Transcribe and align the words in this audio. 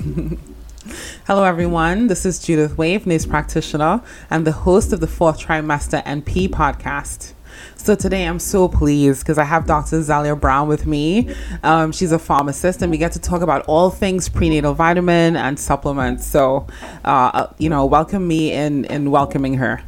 Hello, 1.26 1.44
everyone. 1.44 2.06
This 2.06 2.24
is 2.24 2.38
Judith 2.38 2.78
Wave, 2.78 3.06
nurse 3.06 3.26
practitioner, 3.26 4.02
and 4.30 4.46
the 4.46 4.52
host 4.52 4.94
of 4.94 5.00
the 5.00 5.06
fourth 5.06 5.38
trimester 5.38 6.02
NP 6.04 6.48
podcast. 6.48 7.34
So 7.76 7.94
today 7.94 8.24
I'm 8.24 8.38
so 8.38 8.66
pleased 8.66 9.20
because 9.20 9.36
I 9.36 9.44
have 9.44 9.66
Dr. 9.66 10.00
Zalia 10.00 10.40
Brown 10.40 10.68
with 10.68 10.86
me. 10.86 11.34
Um, 11.62 11.92
she's 11.92 12.12
a 12.12 12.18
pharmacist, 12.18 12.80
and 12.80 12.90
we 12.90 12.96
get 12.96 13.12
to 13.12 13.18
talk 13.18 13.42
about 13.42 13.62
all 13.66 13.90
things 13.90 14.30
prenatal 14.30 14.72
vitamin 14.72 15.36
and 15.36 15.60
supplements. 15.60 16.26
So, 16.26 16.66
uh, 17.04 17.48
you 17.58 17.68
know, 17.68 17.84
welcome 17.84 18.26
me 18.26 18.52
in 18.52 18.86
in 18.86 19.10
welcoming 19.10 19.54
her. 19.54 19.82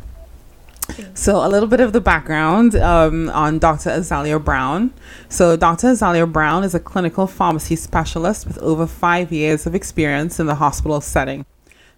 So, 1.14 1.46
a 1.46 1.48
little 1.48 1.68
bit 1.68 1.80
of 1.80 1.92
the 1.92 2.00
background 2.00 2.74
um, 2.74 3.28
on 3.30 3.58
Dr. 3.58 3.90
Azelia 3.90 4.42
Brown. 4.42 4.92
So, 5.28 5.56
Dr. 5.56 5.88
Azelia 5.88 6.30
Brown 6.30 6.64
is 6.64 6.74
a 6.74 6.80
clinical 6.80 7.26
pharmacy 7.26 7.76
specialist 7.76 8.46
with 8.46 8.58
over 8.58 8.86
five 8.86 9.32
years 9.32 9.66
of 9.66 9.74
experience 9.74 10.40
in 10.40 10.46
the 10.46 10.56
hospital 10.56 11.00
setting. 11.00 11.44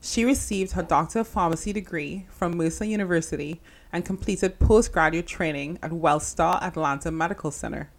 She 0.01 0.25
received 0.25 0.73
her 0.73 0.83
Doctor 0.83 1.21
of 1.21 1.29
Pharmacy 1.29 1.73
degree 1.73 2.27
from 2.29 2.59
Mercer 2.59 2.85
University 2.85 3.63
and 3.91 4.05
completed 4.05 4.59
postgraduate 4.59 5.27
training 5.27 5.79
at 5.83 5.93
Wellstar 5.93 6.63
Atlanta 6.63 7.11
Medical 7.11 7.51
Center. 7.51 7.91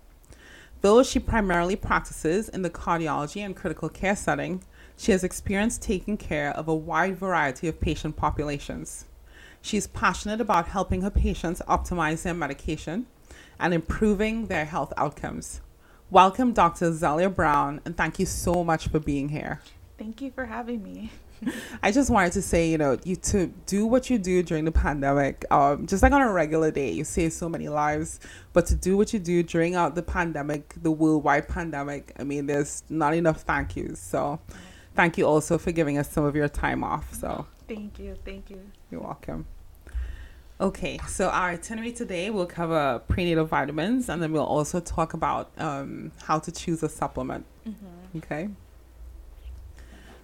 Though 0.81 1.01
she 1.01 1.17
primarily 1.17 1.75
practices 1.75 2.47
in 2.47 2.61
the 2.61 2.69
cardiology 2.69 3.43
and 3.43 3.55
critical 3.55 3.89
care 3.89 4.15
setting, 4.15 4.63
she 4.97 5.13
has 5.13 5.23
experience 5.23 5.79
taking 5.79 6.15
care 6.15 6.51
of 6.51 6.67
a 6.67 6.75
wide 6.75 7.17
variety 7.17 7.67
of 7.67 7.81
patient 7.81 8.15
populations. 8.15 9.05
She 9.65 9.77
is 9.77 9.87
passionate 9.87 10.39
about 10.39 10.67
helping 10.67 11.01
her 11.01 11.09
patients 11.09 11.59
optimize 11.67 12.21
their 12.21 12.35
medication 12.35 13.07
and 13.59 13.73
improving 13.73 14.45
their 14.45 14.65
health 14.65 14.93
outcomes. 14.95 15.59
Welcome, 16.11 16.53
Dr. 16.53 16.93
Zelia 16.93 17.31
Brown, 17.31 17.81
and 17.83 17.97
thank 17.97 18.19
you 18.19 18.27
so 18.27 18.63
much 18.63 18.89
for 18.89 18.99
being 18.99 19.29
here. 19.29 19.61
Thank 19.97 20.21
you 20.21 20.29
for 20.29 20.45
having 20.45 20.83
me. 20.83 21.09
I 21.81 21.91
just 21.91 22.11
wanted 22.11 22.33
to 22.33 22.43
say, 22.43 22.69
you 22.69 22.77
know, 22.77 22.99
you 23.03 23.15
to 23.15 23.47
do 23.65 23.87
what 23.87 24.07
you 24.07 24.19
do 24.19 24.43
during 24.43 24.65
the 24.65 24.71
pandemic, 24.71 25.43
um, 25.51 25.87
just 25.87 26.03
like 26.03 26.11
on 26.11 26.21
a 26.21 26.31
regular 26.31 26.69
day, 26.69 26.91
you 26.91 27.03
save 27.03 27.33
so 27.33 27.49
many 27.49 27.67
lives. 27.67 28.19
But 28.53 28.67
to 28.67 28.75
do 28.75 28.95
what 28.95 29.13
you 29.13 29.19
do 29.19 29.41
during 29.41 29.73
out 29.73 29.95
the 29.95 30.03
pandemic, 30.03 30.75
the 30.79 30.91
worldwide 30.91 31.47
pandemic, 31.47 32.13
I 32.19 32.23
mean, 32.23 32.45
there's 32.45 32.83
not 32.87 33.15
enough 33.15 33.41
thank 33.41 33.75
yous. 33.75 33.99
So, 33.99 34.39
thank 34.93 35.17
you 35.17 35.25
also 35.25 35.57
for 35.57 35.71
giving 35.71 35.97
us 35.97 36.11
some 36.11 36.23
of 36.23 36.35
your 36.35 36.49
time 36.49 36.83
off. 36.83 37.15
So, 37.15 37.47
thank 37.67 37.97
you, 37.97 38.15
thank 38.23 38.51
you. 38.51 38.61
You're 38.91 39.01
welcome. 39.01 39.47
Okay, 40.59 40.99
so 41.07 41.29
our 41.29 41.49
itinerary 41.49 41.91
today 41.91 42.29
will 42.29 42.45
cover 42.45 43.01
prenatal 43.09 43.43
vitamins, 43.43 44.07
and 44.07 44.21
then 44.21 44.31
we'll 44.31 44.45
also 44.45 44.79
talk 44.79 45.13
about 45.13 45.51
um, 45.57 46.13
how 46.23 46.39
to 46.39 46.51
choose 46.51 46.81
a 46.81 46.87
supplement. 46.87 47.45
Mm-hmm. 47.67 48.17
Okay. 48.19 48.49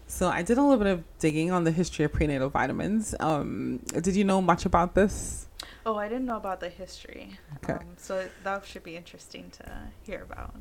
So 0.08 0.30
I 0.30 0.42
did 0.42 0.58
a 0.58 0.62
little 0.62 0.78
bit 0.78 0.88
of 0.88 1.04
digging 1.20 1.52
on 1.52 1.66
the 1.66 1.72
history 1.72 2.06
of 2.06 2.14
prenatal 2.14 2.50
vitamins. 2.50 3.14
Um, 3.20 3.80
did 4.02 4.16
you 4.16 4.24
know 4.24 4.42
much 4.42 4.66
about 4.66 4.96
this? 4.96 5.48
Oh, 5.86 5.96
I 5.96 6.08
didn't 6.08 6.26
know 6.26 6.38
about 6.38 6.59
the 6.59 6.70
history. 6.70 7.38
Okay. 7.58 7.74
Um, 7.74 7.86
so 7.98 8.28
that 8.44 8.66
should 8.66 8.84
be 8.84 8.96
interesting 8.96 9.50
to 9.52 9.72
hear 10.04 10.22
about. 10.24 10.56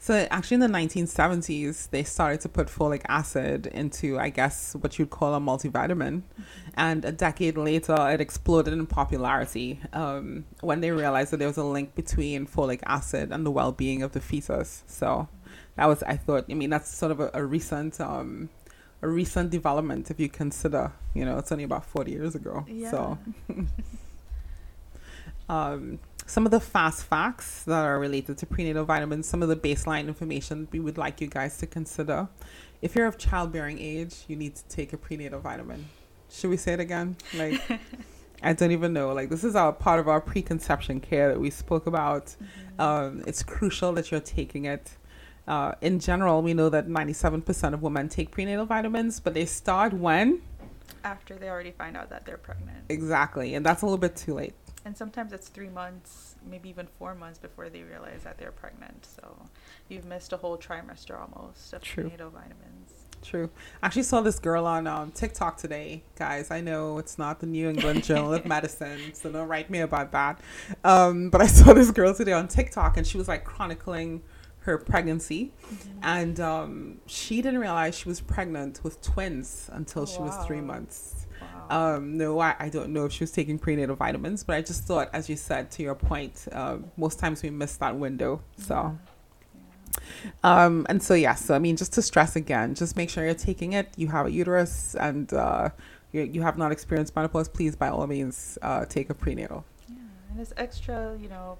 So 0.00 0.26
actually, 0.30 0.54
in 0.56 0.60
the 0.60 0.68
1970s, 0.68 1.90
they 1.90 2.04
started 2.04 2.40
to 2.42 2.48
put 2.48 2.68
folic 2.68 3.02
acid 3.08 3.66
into, 3.66 4.18
I 4.18 4.30
guess, 4.30 4.74
what 4.74 4.98
you'd 4.98 5.10
call 5.10 5.34
a 5.34 5.40
multivitamin, 5.40 6.22
mm-hmm. 6.22 6.42
and 6.74 7.04
a 7.04 7.10
decade 7.10 7.56
later, 7.56 7.96
it 8.10 8.20
exploded 8.20 8.74
in 8.74 8.86
popularity 8.86 9.80
um, 9.92 10.44
when 10.60 10.80
they 10.80 10.92
realized 10.92 11.32
that 11.32 11.38
there 11.38 11.48
was 11.48 11.56
a 11.56 11.64
link 11.64 11.96
between 11.96 12.46
folic 12.46 12.80
acid 12.86 13.32
and 13.32 13.44
the 13.44 13.50
well-being 13.50 14.02
of 14.02 14.12
the 14.12 14.20
fetus. 14.20 14.84
So 14.86 15.28
that 15.74 15.86
was, 15.86 16.04
I 16.04 16.16
thought, 16.16 16.44
I 16.48 16.54
mean, 16.54 16.70
that's 16.70 16.96
sort 16.96 17.10
of 17.10 17.18
a, 17.18 17.30
a 17.34 17.44
recent, 17.44 18.00
um, 18.00 18.50
a 19.02 19.08
recent 19.08 19.50
development 19.50 20.12
if 20.12 20.20
you 20.20 20.28
consider, 20.28 20.92
you 21.12 21.24
know, 21.24 21.38
it's 21.38 21.50
only 21.50 21.64
about 21.64 21.84
40 21.84 22.12
years 22.12 22.36
ago. 22.36 22.64
Yeah. 22.68 22.90
So. 22.92 23.18
um, 25.48 25.98
some 26.28 26.44
of 26.44 26.50
the 26.50 26.60
fast 26.60 27.04
facts 27.04 27.64
that 27.64 27.84
are 27.84 27.98
related 27.98 28.36
to 28.36 28.44
prenatal 28.44 28.84
vitamins, 28.84 29.26
some 29.26 29.42
of 29.42 29.48
the 29.48 29.56
baseline 29.56 30.08
information 30.08 30.68
we 30.70 30.78
would 30.78 30.98
like 30.98 31.22
you 31.22 31.26
guys 31.26 31.56
to 31.56 31.66
consider. 31.66 32.28
If 32.82 32.94
you're 32.94 33.06
of 33.06 33.16
childbearing 33.16 33.78
age, 33.78 34.24
you 34.28 34.36
need 34.36 34.54
to 34.56 34.64
take 34.68 34.92
a 34.92 34.98
prenatal 34.98 35.40
vitamin. 35.40 35.86
Should 36.30 36.50
we 36.50 36.58
say 36.58 36.74
it 36.74 36.80
again? 36.80 37.16
Like, 37.34 37.62
I 38.42 38.52
don't 38.52 38.72
even 38.72 38.92
know. 38.92 39.14
Like, 39.14 39.30
this 39.30 39.42
is 39.42 39.56
our 39.56 39.72
part 39.72 40.00
of 40.00 40.06
our 40.06 40.20
preconception 40.20 41.00
care 41.00 41.28
that 41.28 41.40
we 41.40 41.48
spoke 41.48 41.86
about. 41.86 42.26
Mm-hmm. 42.26 42.80
Um, 42.80 43.24
it's 43.26 43.42
crucial 43.42 43.94
that 43.94 44.10
you're 44.10 44.20
taking 44.20 44.66
it. 44.66 44.90
Uh, 45.46 45.72
in 45.80 45.98
general, 45.98 46.42
we 46.42 46.52
know 46.52 46.68
that 46.68 46.88
97% 46.88 47.72
of 47.72 47.82
women 47.82 48.10
take 48.10 48.30
prenatal 48.30 48.66
vitamins, 48.66 49.18
but 49.18 49.32
they 49.32 49.46
start 49.46 49.94
when? 49.94 50.42
After 51.04 51.36
they 51.36 51.48
already 51.48 51.70
find 51.70 51.96
out 51.96 52.10
that 52.10 52.26
they're 52.26 52.36
pregnant. 52.36 52.84
Exactly. 52.90 53.54
And 53.54 53.64
that's 53.64 53.80
a 53.80 53.86
little 53.86 53.96
bit 53.96 54.14
too 54.14 54.34
late 54.34 54.52
and 54.88 54.96
sometimes 54.96 55.34
it's 55.34 55.48
three 55.48 55.68
months, 55.68 56.36
maybe 56.50 56.70
even 56.70 56.88
four 56.98 57.14
months 57.14 57.38
before 57.38 57.68
they 57.68 57.82
realize 57.82 58.22
that 58.24 58.38
they're 58.38 58.50
pregnant. 58.50 59.04
So 59.04 59.36
you've 59.90 60.06
missed 60.06 60.32
a 60.32 60.38
whole 60.38 60.56
trimester 60.56 61.20
almost 61.20 61.74
of 61.74 61.82
True. 61.82 62.04
prenatal 62.04 62.30
vitamins. 62.30 62.94
True. 63.20 63.50
I 63.82 63.86
actually 63.86 64.04
saw 64.04 64.22
this 64.22 64.38
girl 64.38 64.64
on 64.64 64.86
um, 64.86 65.10
TikTok 65.10 65.58
today, 65.58 66.04
guys. 66.16 66.50
I 66.50 66.62
know 66.62 66.96
it's 66.96 67.18
not 67.18 67.38
the 67.38 67.46
New 67.46 67.68
England 67.68 68.02
Journal 68.02 68.32
of 68.32 68.46
Medicine, 68.56 69.12
so 69.12 69.30
don't 69.30 69.46
write 69.46 69.68
me 69.68 69.80
about 69.80 70.10
that. 70.12 70.40
Um, 70.84 71.28
but 71.28 71.42
I 71.42 71.46
saw 71.58 71.74
this 71.74 71.90
girl 71.90 72.14
today 72.14 72.32
on 72.32 72.48
TikTok, 72.48 72.96
and 72.96 73.06
she 73.06 73.18
was 73.18 73.28
like 73.28 73.44
chronicling 73.44 74.22
her 74.60 74.78
pregnancy, 74.78 75.52
mm-hmm. 75.66 75.98
and 76.02 76.40
um, 76.40 77.00
she 77.04 77.42
didn't 77.42 77.60
realize 77.60 77.94
she 77.94 78.08
was 78.08 78.22
pregnant 78.22 78.80
with 78.82 79.02
twins 79.02 79.68
until 79.70 80.06
she 80.06 80.18
wow. 80.18 80.28
was 80.28 80.46
three 80.46 80.62
months. 80.62 81.26
Um, 81.70 82.16
no, 82.16 82.40
I, 82.40 82.54
I 82.58 82.68
don't 82.68 82.92
know 82.92 83.04
if 83.04 83.12
she 83.12 83.22
was 83.22 83.30
taking 83.30 83.58
prenatal 83.58 83.96
vitamins, 83.96 84.42
but 84.42 84.56
I 84.56 84.62
just 84.62 84.84
thought, 84.84 85.10
as 85.12 85.28
you 85.28 85.36
said, 85.36 85.70
to 85.72 85.82
your 85.82 85.94
point, 85.94 86.46
uh, 86.52 86.78
most 86.96 87.18
times 87.18 87.42
we 87.42 87.50
miss 87.50 87.76
that 87.76 87.96
window. 87.96 88.40
So, 88.56 88.98
um, 90.42 90.86
and 90.88 91.02
so, 91.02 91.14
yeah, 91.14 91.34
so 91.34 91.54
I 91.54 91.58
mean, 91.58 91.76
just 91.76 91.92
to 91.94 92.02
stress 92.02 92.36
again, 92.36 92.74
just 92.74 92.96
make 92.96 93.10
sure 93.10 93.24
you're 93.24 93.34
taking 93.34 93.74
it. 93.74 93.88
You 93.96 94.08
have 94.08 94.26
a 94.26 94.30
uterus 94.30 94.94
and 94.94 95.32
uh, 95.32 95.70
you, 96.12 96.22
you 96.22 96.42
have 96.42 96.56
not 96.56 96.72
experienced 96.72 97.14
menopause, 97.14 97.48
please, 97.48 97.76
by 97.76 97.88
all 97.88 98.06
means, 98.06 98.58
uh, 98.62 98.84
take 98.86 99.10
a 99.10 99.14
prenatal. 99.14 99.64
Yeah, 99.88 99.96
and 100.30 100.40
it's 100.40 100.52
extra, 100.56 101.16
you 101.20 101.28
know, 101.28 101.58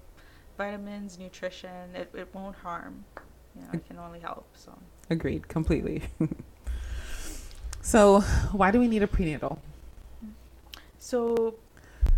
vitamins, 0.57 1.19
nutrition, 1.19 1.95
it, 1.95 2.11
it 2.15 2.29
won't 2.33 2.57
harm. 2.57 3.05
You 3.55 3.63
know, 3.63 3.69
it 3.75 3.87
can 3.87 3.99
only 3.99 4.21
help. 4.21 4.47
So, 4.55 4.73
agreed, 5.11 5.49
completely. 5.49 6.03
so, 7.83 8.21
why 8.53 8.71
do 8.71 8.79
we 8.79 8.89
need 8.89 9.03
a 9.03 9.07
prenatal? 9.07 9.61
So 10.99 11.55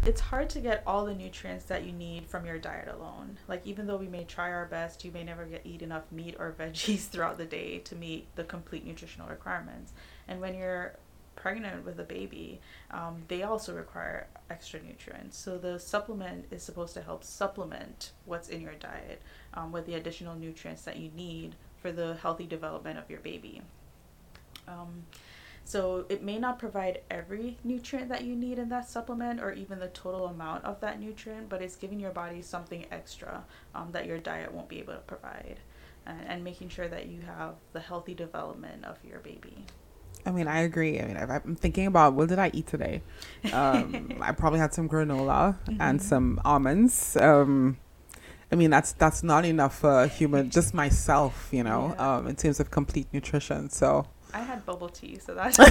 it's 0.07 0.21
hard 0.21 0.49
to 0.51 0.61
get 0.61 0.83
all 0.87 1.05
the 1.05 1.15
nutrients 1.15 1.67
that 1.67 1.85
you 1.85 1.93
need 1.93 2.27
from 2.27 2.47
your 2.47 2.59
diet 2.59 2.89
alone. 2.89 3.39
Like 3.49 3.67
even 3.67 3.87
though 3.87 3.97
we 3.97 4.09
may 4.09 4.25
try 4.25 4.51
our 4.51 4.67
best, 4.67 5.05
you 5.05 5.13
may 5.13 5.25
never 5.25 5.45
get 5.45 5.63
eat 5.65 5.83
enough 5.83 6.11
meat 6.11 6.37
or 6.39 6.55
veggies 6.59 7.09
throughout 7.09 7.39
the 7.39 7.45
day 7.45 7.79
to 7.79 7.95
meet 7.95 8.35
the 8.37 8.45
complete 8.45 8.87
nutritional 8.87 9.29
requirements. 9.29 9.93
And 10.27 10.41
when 10.41 10.55
you're 10.55 10.97
pregnant 11.37 11.85
with 11.85 11.99
a 12.01 12.05
baby, 12.05 12.61
um, 12.91 13.23
they 13.29 13.43
also 13.43 13.75
require 13.75 14.27
extra 14.51 14.81
nutrients. 14.83 15.39
So 15.39 15.59
the 15.59 15.79
supplement 15.79 16.47
is 16.51 16.63
supposed 16.63 16.95
to 16.95 17.03
help 17.03 17.25
supplement 17.25 18.13
what's 18.25 18.49
in 18.49 18.61
your 18.61 18.75
diet 18.75 19.23
um, 19.55 19.73
with 19.73 19.87
the 19.87 19.95
additional 19.95 20.35
nutrients 20.35 20.83
that 20.83 20.97
you 20.97 21.11
need 21.15 21.57
for 21.81 21.93
the 21.93 22.15
healthy 22.23 22.47
development 22.47 22.99
of 22.99 23.09
your 23.09 23.21
baby. 23.21 23.63
Um, 24.69 25.05
so 25.65 26.05
it 26.09 26.23
may 26.23 26.39
not 26.39 26.59
provide 26.59 27.01
every 27.11 27.59
nutrient 27.65 28.09
that 28.09 28.25
you 28.25 28.35
need 28.35 28.59
in 28.59 28.69
that 28.71 28.89
supplement 28.89 29.41
or 29.41 29.53
even 29.53 29.79
the 29.79 29.89
total 29.89 30.27
amount 30.27 30.65
of 30.65 30.81
that 30.81 31.01
nutrient, 31.01 31.49
but 31.49 31.63
it's 31.63 31.77
giving 31.77 32.01
your 32.01 32.11
body 32.11 32.43
something 32.43 32.87
extra 32.91 33.45
um, 33.75 33.91
that 33.93 34.07
your 34.07 34.19
diet 34.19 34.53
won't 34.53 34.69
be 34.69 34.79
able 34.79 34.95
to 34.95 35.01
provide 35.01 35.61
and, 36.07 36.21
and 36.27 36.45
making 36.45 36.69
sure 36.69 36.89
that 36.89 37.07
you 37.07 37.21
have 37.23 37.55
the 37.73 37.81
healthy 37.81 38.15
development 38.15 38.85
of 38.85 38.97
your 39.05 39.21
baby. 39.21 39.65
I 40.27 40.31
mean, 40.33 40.49
I 40.49 40.61
agree. 40.61 41.01
I 41.01 41.07
mean, 41.07 41.17
I'm 41.17 41.57
thinking 41.57 41.87
about 41.87 42.15
what 42.15 42.29
did 42.29 42.39
I 42.39 42.51
eat 42.53 42.67
today? 42.67 43.03
Um, 43.53 44.19
I 44.21 44.33
probably 44.33 44.59
had 44.59 44.75
some 44.75 44.89
granola 44.89 45.57
mm-hmm. 45.65 45.81
and 45.81 46.03
some 46.03 46.41
almonds. 46.45 47.17
Um, 47.17 47.79
I 48.53 48.57
mean, 48.57 48.71
that's 48.71 48.93
that's 48.93 49.23
not 49.23 49.45
enough 49.45 49.79
for 49.79 50.07
human, 50.09 50.51
just 50.51 50.75
myself, 50.75 51.49
you 51.53 51.63
know, 51.63 51.95
yeah. 51.97 52.17
um, 52.17 52.27
in 52.27 52.37
terms 52.37 52.61
of 52.61 52.71
complete 52.71 53.07
nutrition. 53.13 53.71
So 53.71 54.07
I 54.33 54.41
had 54.41 54.65
bubble 54.67 54.89
tea, 54.89 55.19
so 55.19 55.35
that's 55.35 55.57
so 55.57 55.65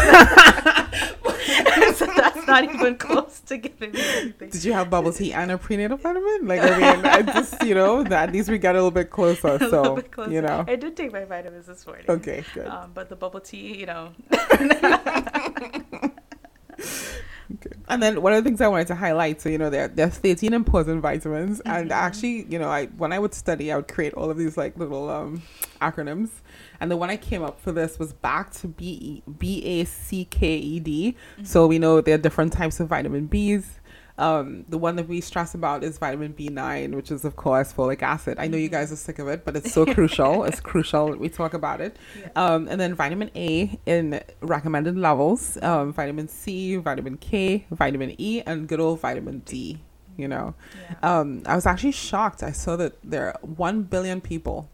that's 2.05 2.47
not 2.47 2.63
even 2.63 2.97
close 2.97 3.39
to 3.47 3.57
giving 3.57 3.91
me 3.91 4.01
anything. 4.01 4.49
Did 4.49 4.63
you 4.63 4.73
have 4.73 4.89
bubble 4.89 5.11
tea 5.13 5.33
and 5.33 5.51
a 5.51 5.57
prenatal 5.57 5.97
vitamin? 5.97 6.47
Like 6.47 6.61
I 6.61 6.77
mean, 6.77 7.05
I 7.05 7.21
just 7.21 7.61
you 7.63 7.75
know 7.75 8.03
at 8.11 8.31
least 8.33 8.49
we 8.49 8.57
got 8.57 8.75
a 8.75 8.77
little 8.77 8.91
bit 8.91 9.09
closer. 9.09 9.55
a 9.55 9.69
so 9.69 9.95
bit 9.97 10.11
closer. 10.11 10.31
you 10.31 10.41
know, 10.41 10.65
I 10.67 10.75
did 10.75 10.95
take 10.97 11.11
my 11.13 11.25
vitamins 11.25 11.67
this 11.67 11.85
morning. 11.85 12.05
Okay, 12.09 12.43
good. 12.53 12.67
Um, 12.67 12.91
but 12.93 13.09
the 13.09 13.15
bubble 13.15 13.39
tea, 13.39 13.77
you 13.79 13.85
know. 13.85 14.11
okay. 14.31 15.81
And 17.87 18.03
then 18.03 18.21
one 18.21 18.33
of 18.33 18.43
the 18.43 18.47
things 18.49 18.61
I 18.61 18.67
wanted 18.67 18.87
to 18.87 18.95
highlight, 18.95 19.41
so 19.41 19.49
you 19.49 19.57
know, 19.57 19.69
there 19.69 19.87
there's 19.87 20.17
13 20.17 20.53
important 20.53 21.01
vitamins, 21.01 21.59
and 21.61 21.89
Mhm. 21.89 21.93
actually, 21.93 22.45
you 22.49 22.59
know, 22.59 22.69
I 22.69 22.85
when 22.97 23.11
I 23.13 23.19
would 23.19 23.33
study, 23.33 23.71
I 23.71 23.77
would 23.77 23.87
create 23.87 24.13
all 24.13 24.29
of 24.29 24.37
these 24.37 24.57
like 24.57 24.77
little 24.77 25.09
um 25.09 25.41
acronyms, 25.81 26.29
and 26.79 26.89
the 26.91 26.97
one 26.97 27.09
I 27.09 27.17
came 27.17 27.43
up 27.43 27.59
for 27.59 27.71
this 27.71 27.99
was 27.99 28.13
back 28.13 28.51
to 28.55 28.67
B 28.67 29.23
B 29.37 29.63
A 29.65 29.85
C 29.85 30.25
K 30.25 30.55
E 30.57 30.79
D. 30.79 31.15
So 31.43 31.67
we 31.67 31.79
know 31.79 32.01
there 32.01 32.15
are 32.15 32.19
different 32.19 32.53
types 32.53 32.79
of 32.79 32.87
vitamin 32.87 33.27
B's. 33.27 33.75
Um, 34.17 34.65
the 34.67 34.77
one 34.77 34.97
that 34.97 35.07
we 35.07 35.21
stress 35.21 35.53
about 35.53 35.81
is 35.81 35.97
vitamin 35.97 36.33
B9, 36.33 36.93
which 36.93 37.09
is 37.09 37.23
of 37.23 37.37
course 37.37 37.71
folic 37.71 38.01
acid. 38.01 38.37
I 38.37 38.47
know 38.49 38.57
you 38.57 38.67
Mhm. 38.67 38.73
guys 38.73 38.91
are 38.91 38.97
sick 38.97 39.17
of 39.17 39.29
it, 39.29 39.45
but 39.45 39.55
it's 39.55 39.71
so 39.71 39.85
crucial. 39.95 40.43
It's 40.43 40.59
crucial 40.59 41.11
that 41.11 41.19
we 41.21 41.29
talk 41.29 41.53
about 41.53 41.79
it. 41.79 41.95
Yeah. 42.19 42.27
Um, 42.35 42.67
and 42.67 42.81
then 42.81 42.93
vitamin 42.95 43.31
A 43.33 43.79
in 43.85 44.19
recommended 44.41 44.97
levels, 44.97 45.57
um, 45.61 45.93
vitamin 45.93 46.27
C, 46.27 46.75
vitamin 46.75 47.15
K, 47.15 47.65
vitamin 47.71 48.13
E, 48.17 48.41
and 48.45 48.67
good 48.67 48.81
old 48.81 48.99
vitamin 48.99 49.39
D. 49.45 49.79
You 50.17 50.27
know, 50.27 50.53
yeah. 51.01 51.19
um, 51.19 51.43
I 51.45 51.55
was 51.55 51.65
actually 51.65 51.93
shocked. 51.93 52.43
I 52.43 52.51
saw 52.51 52.75
that 52.75 52.97
there 53.01 53.27
are 53.27 53.39
one 53.41 53.83
billion 53.83 54.19
people 54.19 54.67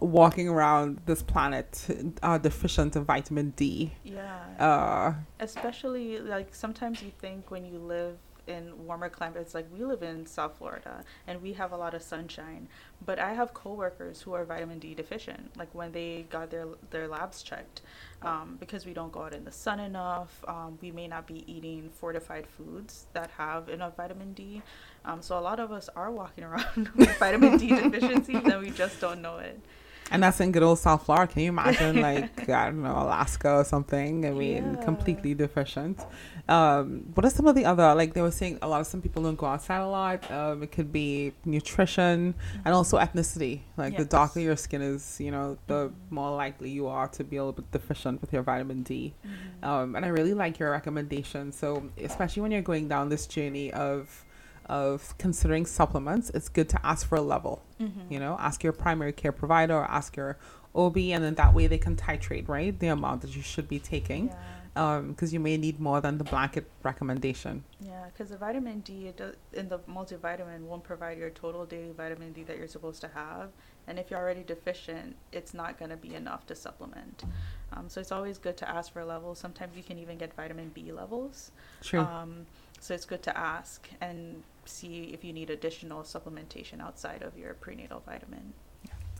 walking 0.00 0.48
around 0.48 1.00
this 1.06 1.22
planet 1.22 1.86
uh, 2.22 2.38
deficient 2.38 2.96
of 2.96 3.04
vitamin 3.04 3.50
D. 3.56 3.92
yeah. 4.04 4.44
Uh, 4.58 5.14
especially 5.40 6.18
like 6.18 6.54
sometimes 6.54 7.02
you 7.02 7.12
think 7.20 7.50
when 7.50 7.64
you 7.64 7.78
live 7.78 8.16
in 8.48 8.86
warmer 8.86 9.08
climates 9.08 9.54
like 9.54 9.66
we 9.76 9.84
live 9.84 10.02
in 10.02 10.24
south 10.24 10.56
florida 10.56 11.04
and 11.26 11.40
we 11.42 11.52
have 11.52 11.72
a 11.72 11.76
lot 11.76 11.94
of 11.94 12.02
sunshine 12.02 12.66
but 13.04 13.18
i 13.18 13.34
have 13.34 13.52
coworkers 13.52 14.22
who 14.22 14.32
are 14.32 14.44
vitamin 14.44 14.78
d 14.78 14.94
deficient 14.94 15.54
like 15.56 15.72
when 15.74 15.92
they 15.92 16.24
got 16.30 16.50
their 16.50 16.66
their 16.90 17.06
labs 17.06 17.42
checked 17.42 17.82
um, 18.22 18.56
because 18.58 18.86
we 18.86 18.92
don't 18.92 19.12
go 19.12 19.22
out 19.22 19.34
in 19.34 19.44
the 19.44 19.52
sun 19.52 19.78
enough 19.78 20.42
um, 20.48 20.78
we 20.80 20.90
may 20.90 21.06
not 21.06 21.26
be 21.26 21.44
eating 21.50 21.88
fortified 21.90 22.46
foods 22.46 23.06
that 23.12 23.30
have 23.36 23.68
enough 23.68 23.94
vitamin 23.96 24.32
d 24.32 24.62
um, 25.04 25.20
so 25.20 25.38
a 25.38 25.40
lot 25.40 25.60
of 25.60 25.70
us 25.70 25.88
are 25.94 26.10
walking 26.10 26.44
around 26.50 26.88
with 26.96 27.16
vitamin 27.18 27.58
d 27.58 27.68
deficiencies 27.82 28.42
and 28.44 28.60
we 28.60 28.70
just 28.70 29.00
don't 29.00 29.20
know 29.20 29.36
it 29.36 29.60
and 30.10 30.22
that's 30.22 30.40
in 30.40 30.52
good 30.52 30.62
old 30.62 30.78
South 30.78 31.04
Florida. 31.04 31.32
Can 31.32 31.42
you 31.42 31.48
imagine, 31.50 32.00
like, 32.08 32.48
I 32.48 32.66
don't 32.66 32.82
know, 32.82 32.92
Alaska 32.96 33.56
or 33.56 33.64
something? 33.64 34.24
I 34.26 34.30
mean, 34.30 34.74
Yeah. 34.76 34.84
completely 34.84 35.34
deficient. 35.34 36.00
Um, 36.48 37.04
what 37.14 37.26
are 37.26 37.30
some 37.30 37.46
of 37.46 37.54
the 37.54 37.66
other, 37.66 37.94
like, 37.94 38.14
they 38.14 38.22
were 38.22 38.30
saying 38.30 38.58
a 38.62 38.68
lot 38.68 38.80
of 38.80 38.86
some 38.86 39.02
people 39.02 39.22
don't 39.22 39.36
go 39.36 39.46
outside 39.46 39.80
a 39.80 39.86
lot. 39.86 40.30
Um, 40.30 40.62
it 40.62 40.72
could 40.72 40.90
be 40.92 41.32
nutrition 41.44 42.34
and 42.64 42.74
also 42.74 42.98
ethnicity. 42.98 43.60
Like, 43.76 43.96
the 43.98 44.04
darker 44.06 44.40
your 44.40 44.56
skin 44.56 44.80
is, 44.80 45.20
you 45.20 45.30
know, 45.30 45.58
the 45.66 45.88
Mhm. 45.88 45.92
more 46.10 46.34
likely 46.36 46.70
you 46.70 46.86
are 46.86 47.08
to 47.08 47.24
be 47.24 47.36
a 47.36 47.42
little 47.44 47.52
bit 47.52 47.70
deficient 47.70 48.20
with 48.22 48.32
your 48.32 48.42
vitamin 48.42 48.82
D. 48.82 49.14
Mhm. 49.62 49.66
Um, 49.68 49.96
and 49.96 50.04
I 50.04 50.08
really 50.08 50.34
like 50.34 50.58
your 50.58 50.70
recommendation. 50.70 51.52
So, 51.52 51.90
especially 52.02 52.42
when 52.42 52.50
you're 52.52 52.62
going 52.62 52.88
down 52.88 53.10
this 53.10 53.26
journey 53.26 53.72
of, 53.72 54.24
of 54.68 55.16
considering 55.18 55.64
supplements, 55.66 56.30
it's 56.30 56.48
good 56.48 56.68
to 56.68 56.86
ask 56.86 57.06
for 57.06 57.16
a 57.16 57.20
level 57.22 57.62
Mhm. 57.80 58.10
you 58.10 58.18
know 58.18 58.36
ask 58.40 58.64
your 58.64 58.72
primary 58.72 59.12
care 59.12 59.32
provider 59.32 59.74
or 59.76 59.84
ask 59.84 60.16
your 60.16 60.36
ob 60.74 60.96
and 60.96 61.22
then 61.24 61.34
that 61.36 61.54
way 61.54 61.66
they 61.68 61.78
can 61.78 61.94
titrate 61.96 62.48
right 62.48 62.78
the 62.80 62.88
amount 62.88 63.22
that 63.22 63.34
you 63.36 63.40
should 63.42 63.68
be 63.68 63.78
taking 63.78 64.26
yeah. 64.28 64.34
um 64.76 65.10
because 65.12 65.32
you 65.32 65.38
may 65.40 65.56
need 65.56 65.78
more 65.80 66.00
than 66.00 66.18
the 66.18 66.24
blanket 66.24 66.64
recommendation 66.82 67.62
Yeah, 67.80 68.06
because 68.06 68.30
the 68.30 68.36
vitamin 68.36 68.80
D 68.80 69.12
does, 69.16 69.36
in 69.52 69.68
the 69.68 69.78
multivitamin 69.80 70.60
won't 70.62 70.82
provide 70.82 71.16
your 71.18 71.30
total 71.30 71.64
daily 71.66 71.92
vitamin 71.92 72.32
D 72.32 72.42
that 72.44 72.56
you're 72.58 72.66
supposed 72.78 73.00
to 73.02 73.08
have, 73.08 73.50
and 73.86 73.98
if 73.98 74.10
you're 74.10 74.20
already 74.20 74.42
deficient, 74.42 75.14
it's 75.32 75.54
not 75.54 75.78
going 75.78 75.90
to 75.90 75.96
be 75.96 76.14
enough 76.14 76.46
to 76.48 76.54
supplement. 76.54 77.24
Um, 77.72 77.88
so 77.88 78.00
it's 78.00 78.12
always 78.12 78.36
good 78.38 78.56
to 78.58 78.68
ask 78.68 78.92
for 78.92 79.04
levels. 79.04 79.38
Sometimes 79.38 79.76
you 79.76 79.82
can 79.84 79.98
even 79.98 80.18
get 80.18 80.34
vitamin 80.34 80.68
B 80.74 80.90
levels. 80.92 81.52
true 81.80 82.00
Um, 82.00 82.46
so 82.80 82.94
it's 82.94 83.04
good 83.06 83.22
to 83.24 83.36
ask 83.36 83.88
and 84.00 84.42
see 84.68 85.10
if 85.12 85.24
you 85.24 85.32
need 85.32 85.50
additional 85.50 86.02
supplementation 86.02 86.80
outside 86.80 87.22
of 87.22 87.36
your 87.36 87.54
prenatal 87.54 88.02
vitamin. 88.06 88.52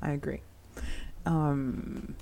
i 0.03 0.11
agree. 0.13 0.41
Um 1.27 2.15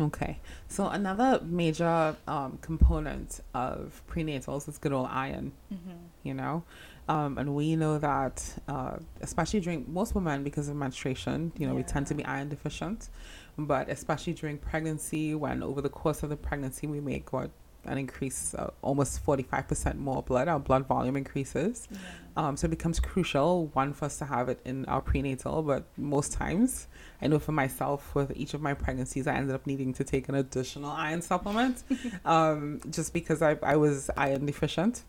okay. 0.00 0.38
So 0.68 0.88
another 0.88 1.40
major 1.44 2.16
um 2.26 2.58
component 2.60 3.40
of 3.54 4.02
prenatals 4.10 4.68
is 4.68 4.78
good 4.78 4.92
old 4.92 5.08
iron 5.10 5.52
Mm-hmm. 5.72 5.96
you 6.22 6.34
know? 6.34 6.62
Um, 7.08 7.38
and 7.38 7.54
we 7.54 7.76
know 7.76 7.98
that 7.98 8.42
uh, 8.66 8.96
especially 9.20 9.60
during 9.60 9.86
most 9.92 10.14
women 10.16 10.42
because 10.42 10.68
of 10.68 10.74
menstruation 10.74 11.52
you 11.56 11.66
know 11.68 11.74
we 11.74 11.84
tend 11.84 12.06
to 12.08 12.14
be 12.14 12.24
iron 12.24 12.48
deficient. 12.48 13.08
But 13.58 13.88
especially 13.88 14.34
during 14.34 14.58
pregnancy 14.58 15.34
when 15.34 15.62
over 15.62 15.80
the 15.80 15.88
course 15.88 16.22
of 16.24 16.28
the 16.30 16.36
pregnancy 16.36 16.86
we 16.86 17.00
make 17.00 17.32
what 17.32 17.50
an 17.86 17.98
increase 17.98 18.54
uh, 18.54 18.70
almost 18.82 19.24
45% 19.24 19.96
more 19.98 20.22
blood 20.22 20.48
our 20.48 20.58
blood 20.58 20.86
volume 20.86 21.16
increases. 21.16 21.88
Yeah. 21.90 21.98
um, 22.36 22.56
so 22.56 22.66
it 22.66 22.70
becomes 22.70 23.00
crucial 23.00 23.66
one 23.68 23.92
for 23.92 24.04
us 24.06 24.18
to 24.18 24.24
have 24.24 24.48
it 24.48 24.60
in 24.64 24.84
our 24.86 25.00
prenatal 25.00 25.62
but 25.62 25.84
most 25.96 26.32
times 26.32 26.86
i 27.22 27.26
know 27.26 27.38
for 27.38 27.52
myself 27.52 28.14
with 28.14 28.30
each 28.36 28.52
of 28.54 28.60
my 28.60 28.74
pregnancies 28.74 29.26
i 29.26 29.34
ended 29.34 29.54
up 29.54 29.66
needing 29.66 29.92
to 29.94 30.04
take 30.04 30.28
an 30.28 30.34
additional 30.34 30.90
iron 30.90 31.22
supplement 31.22 31.82
um, 32.24 32.80
just 32.90 33.12
because 33.12 33.40
I, 33.42 33.56
I 33.62 33.76
was 33.76 34.10
iron 34.16 34.44
deficient. 34.46 35.04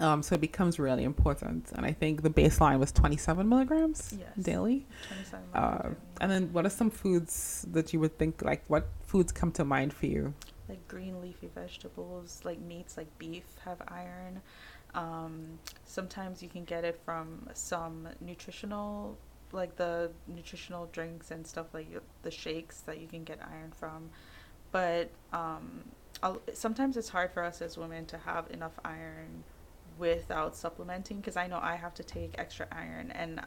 Um, 0.00 0.20
so 0.20 0.34
it 0.34 0.40
becomes 0.40 0.80
really 0.80 1.04
important 1.04 1.70
and 1.76 1.86
i 1.86 1.92
think 1.92 2.22
the 2.22 2.30
baseline 2.40 2.78
was 2.80 2.90
27 2.90 3.48
milligrams 3.48 4.00
Yes. 4.18 4.28
daily. 4.50 4.84
27 5.08 5.44
uh, 5.54 5.88
and 6.20 6.28
then 6.32 6.52
what 6.52 6.66
are 6.66 6.70
some 6.80 6.90
foods 6.90 7.64
that 7.70 7.92
you 7.92 8.00
would 8.00 8.18
think 8.18 8.42
like 8.42 8.62
what 8.66 8.84
foods 9.10 9.30
come 9.30 9.52
to 9.52 9.64
mind 9.64 9.92
for 9.92 10.06
you 10.06 10.34
like 10.68 10.86
green 10.88 11.20
leafy 11.20 11.48
vegetables, 11.54 12.40
like 12.44 12.60
meats 12.60 12.96
like 12.96 13.06
beef 13.18 13.44
have 13.64 13.80
iron. 13.88 14.40
Um, 14.94 15.58
sometimes 15.84 16.42
you 16.42 16.48
can 16.48 16.64
get 16.64 16.84
it 16.84 17.00
from 17.04 17.48
some 17.54 18.08
nutritional, 18.20 19.16
like 19.52 19.76
the 19.76 20.10
nutritional 20.26 20.86
drinks 20.86 21.30
and 21.30 21.46
stuff 21.46 21.66
like 21.74 21.88
the 22.22 22.30
shakes 22.30 22.80
that 22.82 22.98
you 22.98 23.06
can 23.06 23.24
get 23.24 23.40
iron 23.42 23.72
from. 23.72 24.10
But 24.72 25.10
um, 25.32 25.84
sometimes 26.52 26.96
it's 26.96 27.08
hard 27.08 27.32
for 27.32 27.42
us 27.42 27.62
as 27.62 27.76
women 27.76 28.06
to 28.06 28.18
have 28.18 28.50
enough 28.50 28.78
iron 28.84 29.44
without 29.98 30.56
supplementing 30.56 31.18
because 31.18 31.36
I 31.36 31.46
know 31.46 31.58
I 31.62 31.76
have 31.76 31.94
to 31.94 32.04
take 32.04 32.34
extra 32.38 32.66
iron 32.70 33.10
and 33.12 33.40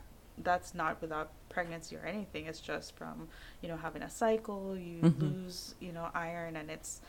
that's 0.44 0.74
not 0.74 1.02
without 1.02 1.32
pregnancy 1.50 1.96
or 1.96 2.06
anything 2.06 2.46
it's 2.46 2.62
just 2.62 2.96
from 2.96 3.28
you 3.62 3.68
know 3.68 3.78
having 3.78 4.02
a 4.04 4.10
cycle 4.10 4.78
you 4.78 5.02
Mhm. 5.04 5.22
lose 5.22 5.76
you 5.80 5.92
know 5.92 6.10
iron 6.14 6.56
and 6.56 6.70
it's 6.70 7.02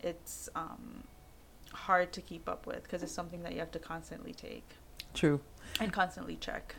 it's 0.00 0.48
um 0.54 1.04
hard 1.72 2.12
to 2.12 2.20
keep 2.22 2.48
up 2.48 2.66
with 2.66 2.82
because 2.84 3.02
it's 3.02 3.12
something 3.12 3.42
that 3.42 3.52
you 3.52 3.58
have 3.58 3.70
to 3.72 3.78
constantly 3.78 4.32
take 4.32 4.66
true 5.14 5.40
and 5.80 5.92
constantly 5.92 6.36
check 6.36 6.76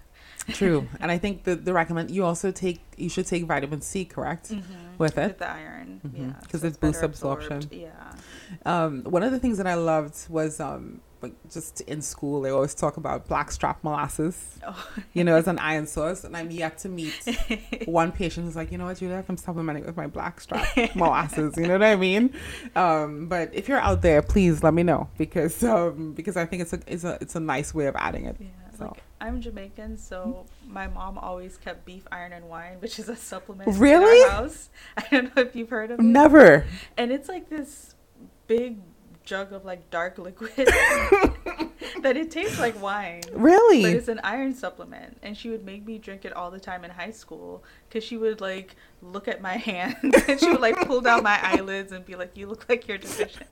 true 0.54 0.88
and 1.00 1.12
i 1.12 1.18
think 1.18 1.44
the, 1.44 1.56
the 1.56 1.74
recommend 1.74 2.10
you 2.10 2.24
also 2.26 2.52
take 2.52 2.82
you 2.98 3.10
should 3.10 3.26
take 3.28 3.44
vitamin 3.46 3.82
c 3.82 4.04
correct 4.06 4.50
mm-hmm. 4.50 4.98
With 4.98 5.18
it? 5.18 5.28
with 5.28 5.38
the 5.40 5.50
iron 5.50 6.02
Mhm. 6.06 6.12
yeah 6.22 6.34
'Cause 6.50 6.62
so 6.62 6.68
it 6.68 6.80
boosts 6.80 7.04
absorption. 7.04 7.62
yeah 7.72 8.12
Um, 8.66 9.04
one 9.04 9.22
of 9.24 9.32
the 9.32 9.40
things 9.40 9.58
that 9.60 9.68
I 9.68 9.76
loved 9.76 10.28
was 10.30 10.60
um, 10.60 11.02
like 11.22 11.34
just 11.52 11.82
in 11.82 12.02
school 12.02 12.42
they 12.42 12.50
always 12.50 12.74
talk 12.74 12.98
about 12.98 13.28
blackstrap 13.28 13.84
molasses, 13.84 14.60
oh. 14.68 14.88
you 15.14 15.24
know, 15.24 15.36
as 15.36 15.48
an 15.48 15.60
iron 15.60 15.88
source, 15.88 16.24
and 16.24 16.36
I'm 16.36 16.52
yet 16.52 16.78
to 16.80 16.90
meet 16.90 17.14
one 17.86 18.12
patient 18.12 18.46
who's 18.46 18.56
like, 18.56 18.72
you 18.72 18.78
know 18.78 18.86
what, 18.86 18.98
Julia, 18.98 19.24
I'm 19.28 19.38
supplementing 19.38 19.86
with 19.86 19.98
my 19.98 20.08
blackstrap 20.08 20.96
molasses. 20.96 21.58
You 21.58 21.68
know 21.68 21.74
what 21.74 21.84
I 21.84 21.96
mean? 21.96 22.34
Um, 22.76 23.28
but 23.28 23.54
if 23.54 23.68
you're 23.68 23.80
out 23.80 24.02
there, 24.02 24.22
please 24.22 24.64
let 24.64 24.74
me 24.74 24.84
know 24.84 25.10
because 25.18 25.64
um, 25.64 26.14
because 26.14 26.38
I 26.38 26.46
think 26.46 26.62
it's 26.62 26.74
a 26.74 26.80
it's 26.88 27.04
a 27.04 27.18
it's 27.22 27.36
a 27.36 27.40
nice 27.40 27.74
way 27.74 27.88
of 27.88 27.96
adding 27.96 28.26
it. 28.26 28.38
Yeah, 28.40 28.48
So. 28.78 28.86
like 28.86 29.04
I'm 29.22 29.42
Jamaican, 29.42 29.98
so 29.98 30.46
my 30.66 30.88
mom 30.88 31.18
always 31.18 31.58
kept 31.58 31.84
beef, 31.86 32.08
iron, 32.12 32.32
and 32.32 32.48
wine, 32.48 32.78
which 32.80 33.00
is 33.00 33.10
a 33.10 33.16
supplement. 33.16 33.78
Really? 33.78 34.22
In 34.22 34.30
our 34.30 34.44
house. 34.44 34.70
I 34.98 35.06
don't 35.12 35.36
know 35.36 35.42
if 35.42 35.56
you've 35.56 35.70
heard 35.70 35.92
of 35.92 36.00
it. 36.00 36.04
Never. 36.04 36.66
And 36.98 37.12
it's 37.12 37.28
like 37.28 37.50
this 37.50 37.96
big 38.48 38.80
jug 39.30 39.54
of 39.54 39.64
like 39.64 39.90
dark 39.92 40.18
liquid 40.18 40.52
that 42.02 42.18
it 42.18 42.32
tastes 42.32 42.60
like 42.60 42.82
wine. 42.82 43.22
But 43.32 43.40
Really? 43.40 43.84
it's 43.86 44.08
an 44.08 44.20
iron 44.24 44.56
supplement, 44.56 45.18
and 45.22 45.38
she 45.38 45.50
would 45.50 45.64
make 45.64 45.86
me 45.86 46.00
drink 46.00 46.26
it 46.26 46.34
all 46.34 46.50
the 46.50 46.60
time 46.60 46.84
in 46.84 46.90
high 46.92 47.12
school 47.12 47.64
because 47.88 48.04
she 48.04 48.18
would 48.18 48.42
like 48.42 48.76
look 49.04 49.28
at 49.28 49.40
my 49.42 49.54
hands 49.72 49.96
and 50.28 50.40
she 50.40 50.50
would 50.50 50.62
like 50.62 50.76
pull 50.88 51.02
down 51.02 51.22
my 51.24 51.40
eyelids 51.44 51.92
and 51.92 52.04
be 52.06 52.16
like, 52.16 52.36
"You 52.36 52.48
look 52.48 52.66
like 52.68 52.88
you're 52.88 52.98
deficient," 52.98 53.50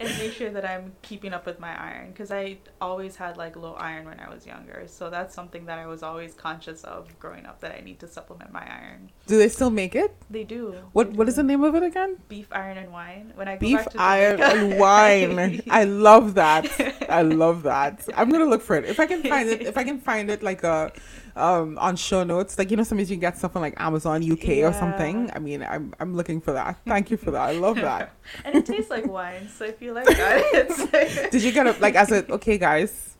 and 0.00 0.08
make 0.18 0.32
sure 0.32 0.50
that 0.50 0.64
I'm 0.64 0.92
keeping 1.02 1.32
up 1.32 1.46
with 1.46 1.58
my 1.60 1.74
iron 1.80 2.10
because 2.10 2.30
I 2.30 2.58
always 2.80 3.16
had 3.16 3.36
like 3.36 3.56
low 3.56 3.74
iron 3.74 4.06
when 4.06 4.20
I 4.20 4.28
was 4.32 4.46
younger. 4.46 4.84
So 4.86 5.10
that's 5.10 5.34
something 5.34 5.66
that 5.66 5.78
I 5.78 5.86
was 5.86 6.02
always 6.02 6.34
conscious 6.34 6.84
of 6.84 7.18
growing 7.18 7.46
up 7.46 7.60
that 7.60 7.72
I 7.72 7.80
need 7.80 8.00
to 8.00 8.08
supplement 8.08 8.52
my 8.52 8.66
iron. 8.70 9.10
Do 9.26 9.38
they 9.38 9.48
still 9.48 9.70
make 9.70 9.94
it? 9.94 10.14
They 10.30 10.44
do. 10.44 10.74
What 10.92 11.12
They 11.12 11.16
What 11.16 11.28
is 11.28 11.36
the 11.36 11.42
name 11.42 11.62
of 11.62 11.74
it 11.74 11.82
again? 11.82 12.18
Beef, 12.28 12.48
iron, 12.52 12.78
and 12.78 12.92
wine. 12.92 13.32
When 13.34 13.48
I 13.48 13.56
go 13.56 13.60
Beef, 13.60 13.76
back 13.78 13.90
to 13.90 14.00
iron, 14.00 14.40
and 14.40 14.78
wine. 14.78 15.62
I 15.70 15.84
love 15.84 16.34
that. 16.34 16.68
I 17.08 17.22
love 17.22 17.62
that. 17.64 18.08
I'm 18.16 18.30
gonna 18.30 18.46
look 18.46 18.62
for 18.62 18.76
it. 18.76 18.84
If 18.84 19.00
I 19.00 19.06
can 19.06 19.22
find 19.22 19.48
it, 19.48 19.62
if 19.62 19.76
I 19.76 19.84
can 19.84 20.00
find 20.00 20.30
it 20.30 20.42
like 20.42 20.62
a 20.64 20.92
um, 21.36 21.78
on 21.78 21.96
show 21.96 22.24
notes. 22.24 22.58
Like 22.58 22.70
you 22.70 22.76
know, 22.76 22.82
sometimes 22.82 23.10
you 23.10 23.16
can 23.16 23.20
get 23.20 23.38
something 23.38 23.60
like 23.60 23.74
Amazon 23.78 24.22
UK 24.22 24.48
or 24.58 24.72
something. 24.72 25.30
I 25.34 25.38
mean, 25.38 25.62
I'm 25.62 25.94
I'm 26.00 26.14
looking 26.14 26.40
for 26.40 26.52
that. 26.52 26.78
Thank 26.86 27.10
you 27.10 27.16
for 27.16 27.30
that. 27.30 27.40
I 27.40 27.52
love 27.52 27.76
that. 27.76 28.14
and 28.44 28.54
it 28.54 28.66
tastes 28.66 28.90
like 28.90 29.06
wine, 29.06 29.48
so 29.48 29.64
if 29.64 29.80
you 29.80 29.92
like 29.92 30.06
that, 30.06 30.42
it's 30.52 30.92
like... 30.92 31.30
Did 31.30 31.42
you 31.42 31.52
get 31.52 31.66
a 31.66 31.72
like 31.80 31.94
as 31.94 32.10
a 32.10 32.30
okay 32.32 32.58
guys? 32.58 33.10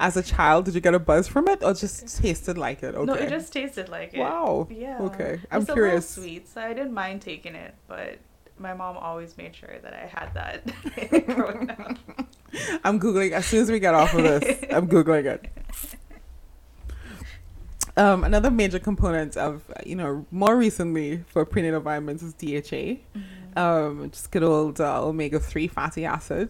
As 0.00 0.16
a 0.16 0.22
child, 0.22 0.66
did 0.66 0.76
you 0.76 0.80
get 0.80 0.94
a 0.94 1.00
buzz 1.00 1.26
from 1.26 1.48
it, 1.48 1.64
or 1.64 1.74
just 1.74 2.22
tasted 2.22 2.56
like 2.56 2.84
it? 2.84 2.94
Okay. 2.94 3.04
No, 3.04 3.14
it 3.14 3.28
just 3.28 3.52
tasted 3.52 3.88
like 3.88 4.14
it. 4.14 4.20
wow. 4.20 4.68
Yeah. 4.70 4.98
Okay, 5.00 5.40
I'm 5.50 5.62
it's 5.62 5.72
curious. 5.72 6.16
A 6.16 6.20
little 6.20 6.30
sweet, 6.30 6.48
so 6.48 6.60
I 6.60 6.72
didn't 6.72 6.94
mind 6.94 7.20
taking 7.20 7.56
it, 7.56 7.74
but 7.88 8.18
my 8.60 8.74
mom 8.74 8.96
always 8.96 9.36
made 9.36 9.56
sure 9.56 9.76
that 9.82 9.94
I 9.94 10.06
had 10.06 10.34
that 10.34 11.26
growing 11.26 11.70
up. 11.70 11.98
I'm 12.84 13.00
googling 13.00 13.32
as 13.32 13.46
soon 13.46 13.62
as 13.62 13.70
we 13.70 13.80
get 13.80 13.94
off 13.94 14.14
of 14.14 14.22
this. 14.22 14.64
I'm 14.70 14.88
googling 14.88 15.24
it. 15.26 15.46
Um, 17.98 18.22
another 18.22 18.48
major 18.48 18.78
component 18.78 19.36
of 19.36 19.64
you 19.84 19.96
know 19.96 20.24
more 20.30 20.56
recently 20.56 21.24
for 21.26 21.44
prenatal 21.44 21.80
vitamins 21.80 22.22
is 22.22 22.32
DHA, 22.32 23.00
um, 23.60 24.08
just 24.12 24.30
good 24.30 24.44
old 24.44 24.80
uh, 24.80 25.04
omega 25.04 25.40
three 25.40 25.66
fatty 25.66 26.04
acid. 26.04 26.48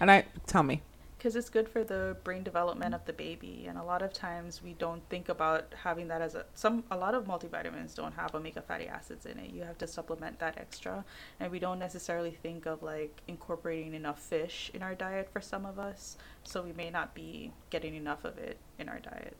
And 0.00 0.10
I 0.10 0.24
tell 0.48 0.64
me, 0.64 0.82
Because 1.16 1.36
it's 1.36 1.48
good 1.48 1.68
for 1.68 1.84
the 1.84 2.16
brain 2.24 2.42
development 2.42 2.96
of 2.96 3.04
the 3.04 3.12
baby, 3.12 3.66
and 3.68 3.78
a 3.78 3.84
lot 3.84 4.02
of 4.02 4.12
times 4.12 4.60
we 4.60 4.72
don't 4.72 5.08
think 5.08 5.28
about 5.28 5.72
having 5.84 6.08
that 6.08 6.20
as 6.20 6.34
a 6.34 6.46
some. 6.54 6.82
A 6.90 6.96
lot 6.96 7.14
of 7.14 7.26
multivitamins 7.26 7.94
don't 7.94 8.14
have 8.14 8.34
omega 8.34 8.60
fatty 8.60 8.88
acids 8.88 9.26
in 9.26 9.38
it. 9.38 9.52
You 9.52 9.62
have 9.62 9.78
to 9.78 9.86
supplement 9.86 10.40
that 10.40 10.58
extra, 10.58 11.04
and 11.38 11.52
we 11.52 11.60
don't 11.60 11.78
necessarily 11.78 12.32
think 12.32 12.66
of 12.66 12.82
like 12.82 13.22
incorporating 13.28 13.94
enough 13.94 14.20
fish 14.20 14.72
in 14.74 14.82
our 14.82 14.96
diet 14.96 15.30
for 15.32 15.40
some 15.40 15.64
of 15.64 15.78
us. 15.78 16.16
So 16.42 16.60
we 16.60 16.72
may 16.72 16.90
not 16.90 17.14
be 17.14 17.52
getting 17.70 17.94
enough 17.94 18.24
of 18.24 18.36
it 18.36 18.58
in 18.80 18.88
our 18.88 18.98
diet. 18.98 19.36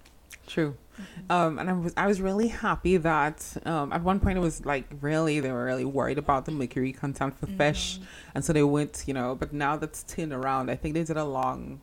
True. 0.46 0.76
Um, 1.28 1.58
and 1.58 1.68
I 1.68 1.72
was 1.72 1.94
I 1.96 2.06
was 2.06 2.20
really 2.20 2.48
happy 2.48 2.96
that 2.98 3.56
um, 3.66 3.92
at 3.92 4.02
one 4.02 4.20
point 4.20 4.38
it 4.38 4.40
was 4.40 4.64
like 4.64 4.84
really 5.00 5.40
they 5.40 5.50
were 5.50 5.64
really 5.64 5.84
worried 5.84 6.18
about 6.18 6.44
the 6.44 6.52
mercury 6.52 6.92
content 6.92 7.38
for 7.38 7.46
fish, 7.46 7.98
and 8.34 8.44
so 8.44 8.52
they 8.52 8.62
went 8.62 9.04
you 9.06 9.14
know. 9.14 9.34
But 9.34 9.52
now 9.52 9.76
that's 9.76 10.02
turned 10.04 10.32
around. 10.32 10.70
I 10.70 10.76
think 10.76 10.94
they 10.94 11.02
did 11.02 11.16
a 11.16 11.24
long, 11.24 11.80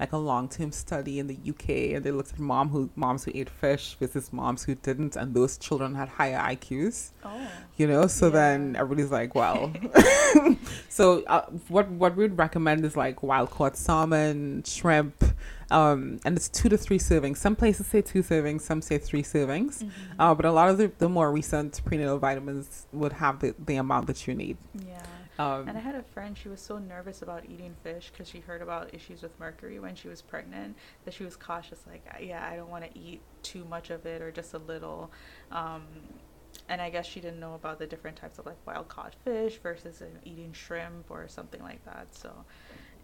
like 0.00 0.12
a 0.12 0.16
long 0.16 0.48
term 0.48 0.72
study 0.72 1.18
in 1.18 1.28
the 1.28 1.38
UK, 1.48 1.94
and 1.94 2.04
they 2.04 2.10
looked 2.10 2.32
at 2.32 2.38
mom 2.38 2.68
who 2.70 2.90
moms 2.96 3.24
who 3.24 3.32
ate 3.34 3.48
fish 3.48 3.96
versus 4.00 4.32
moms 4.32 4.64
who 4.64 4.74
didn't, 4.74 5.14
and 5.16 5.34
those 5.34 5.56
children 5.56 5.94
had 5.94 6.08
higher 6.08 6.38
IQs. 6.38 7.10
Oh. 7.24 7.48
You 7.76 7.86
know, 7.86 8.06
so 8.06 8.28
then 8.30 8.74
everybody's 8.76 9.12
like, 9.12 9.34
well, 9.34 9.72
so 10.88 11.22
uh, 11.24 11.46
what 11.68 11.88
what 11.90 12.16
we'd 12.16 12.36
recommend 12.36 12.84
is 12.84 12.96
like 12.96 13.22
wild 13.22 13.50
caught 13.50 13.76
salmon, 13.76 14.64
shrimp, 14.64 15.22
um, 15.70 16.18
and 16.24 16.36
it's 16.36 16.48
two 16.48 16.68
to 16.68 16.76
three 16.76 16.98
servings. 16.98 17.36
Some 17.36 17.56
places 17.56 17.86
say 17.86 18.02
two 18.02 18.22
servings, 18.22 18.62
some 18.62 18.82
say 18.82 18.98
three 18.98 19.22
servings. 19.22 19.82
Mm-hmm. 19.82 20.20
Uh, 20.20 20.34
but 20.34 20.44
a 20.44 20.52
lot 20.52 20.68
of 20.68 20.78
the, 20.78 20.90
the 20.98 21.08
more 21.08 21.30
recent 21.30 21.80
prenatal 21.84 22.18
vitamins 22.18 22.86
would 22.92 23.12
have 23.14 23.40
the, 23.40 23.54
the 23.64 23.76
amount 23.76 24.06
that 24.08 24.26
you 24.26 24.34
need. 24.34 24.56
Yeah. 24.74 25.02
Um, 25.38 25.68
And 25.68 25.76
I 25.76 25.80
had 25.80 25.94
a 25.94 26.02
friend, 26.02 26.36
she 26.36 26.48
was 26.48 26.60
so 26.60 26.78
nervous 26.78 27.22
about 27.22 27.44
eating 27.48 27.74
fish 27.82 28.10
because 28.10 28.28
she 28.28 28.40
heard 28.40 28.62
about 28.62 28.94
issues 28.94 29.22
with 29.22 29.38
mercury 29.40 29.78
when 29.80 29.94
she 29.94 30.08
was 30.08 30.22
pregnant 30.22 30.76
that 31.04 31.14
she 31.14 31.24
was 31.24 31.36
cautious, 31.36 31.84
like, 31.86 32.04
"Uh, 32.12 32.18
yeah, 32.20 32.48
I 32.48 32.56
don't 32.56 32.70
want 32.70 32.84
to 32.84 32.98
eat 32.98 33.20
too 33.42 33.64
much 33.64 33.90
of 33.90 34.06
it 34.06 34.22
or 34.22 34.30
just 34.30 34.54
a 34.54 34.58
little. 34.58 35.10
Um, 35.50 35.82
and 36.68 36.80
I 36.80 36.88
guess 36.90 37.06
she 37.06 37.20
didn't 37.20 37.40
know 37.40 37.54
about 37.54 37.78
the 37.78 37.86
different 37.86 38.16
types 38.16 38.38
of 38.38 38.46
like 38.46 38.56
wild 38.66 38.88
caught 38.88 39.14
fish 39.24 39.58
versus 39.58 40.02
eating 40.24 40.52
shrimp 40.52 41.10
or 41.10 41.26
something 41.28 41.62
like 41.62 41.84
that. 41.84 42.14
So, 42.14 42.44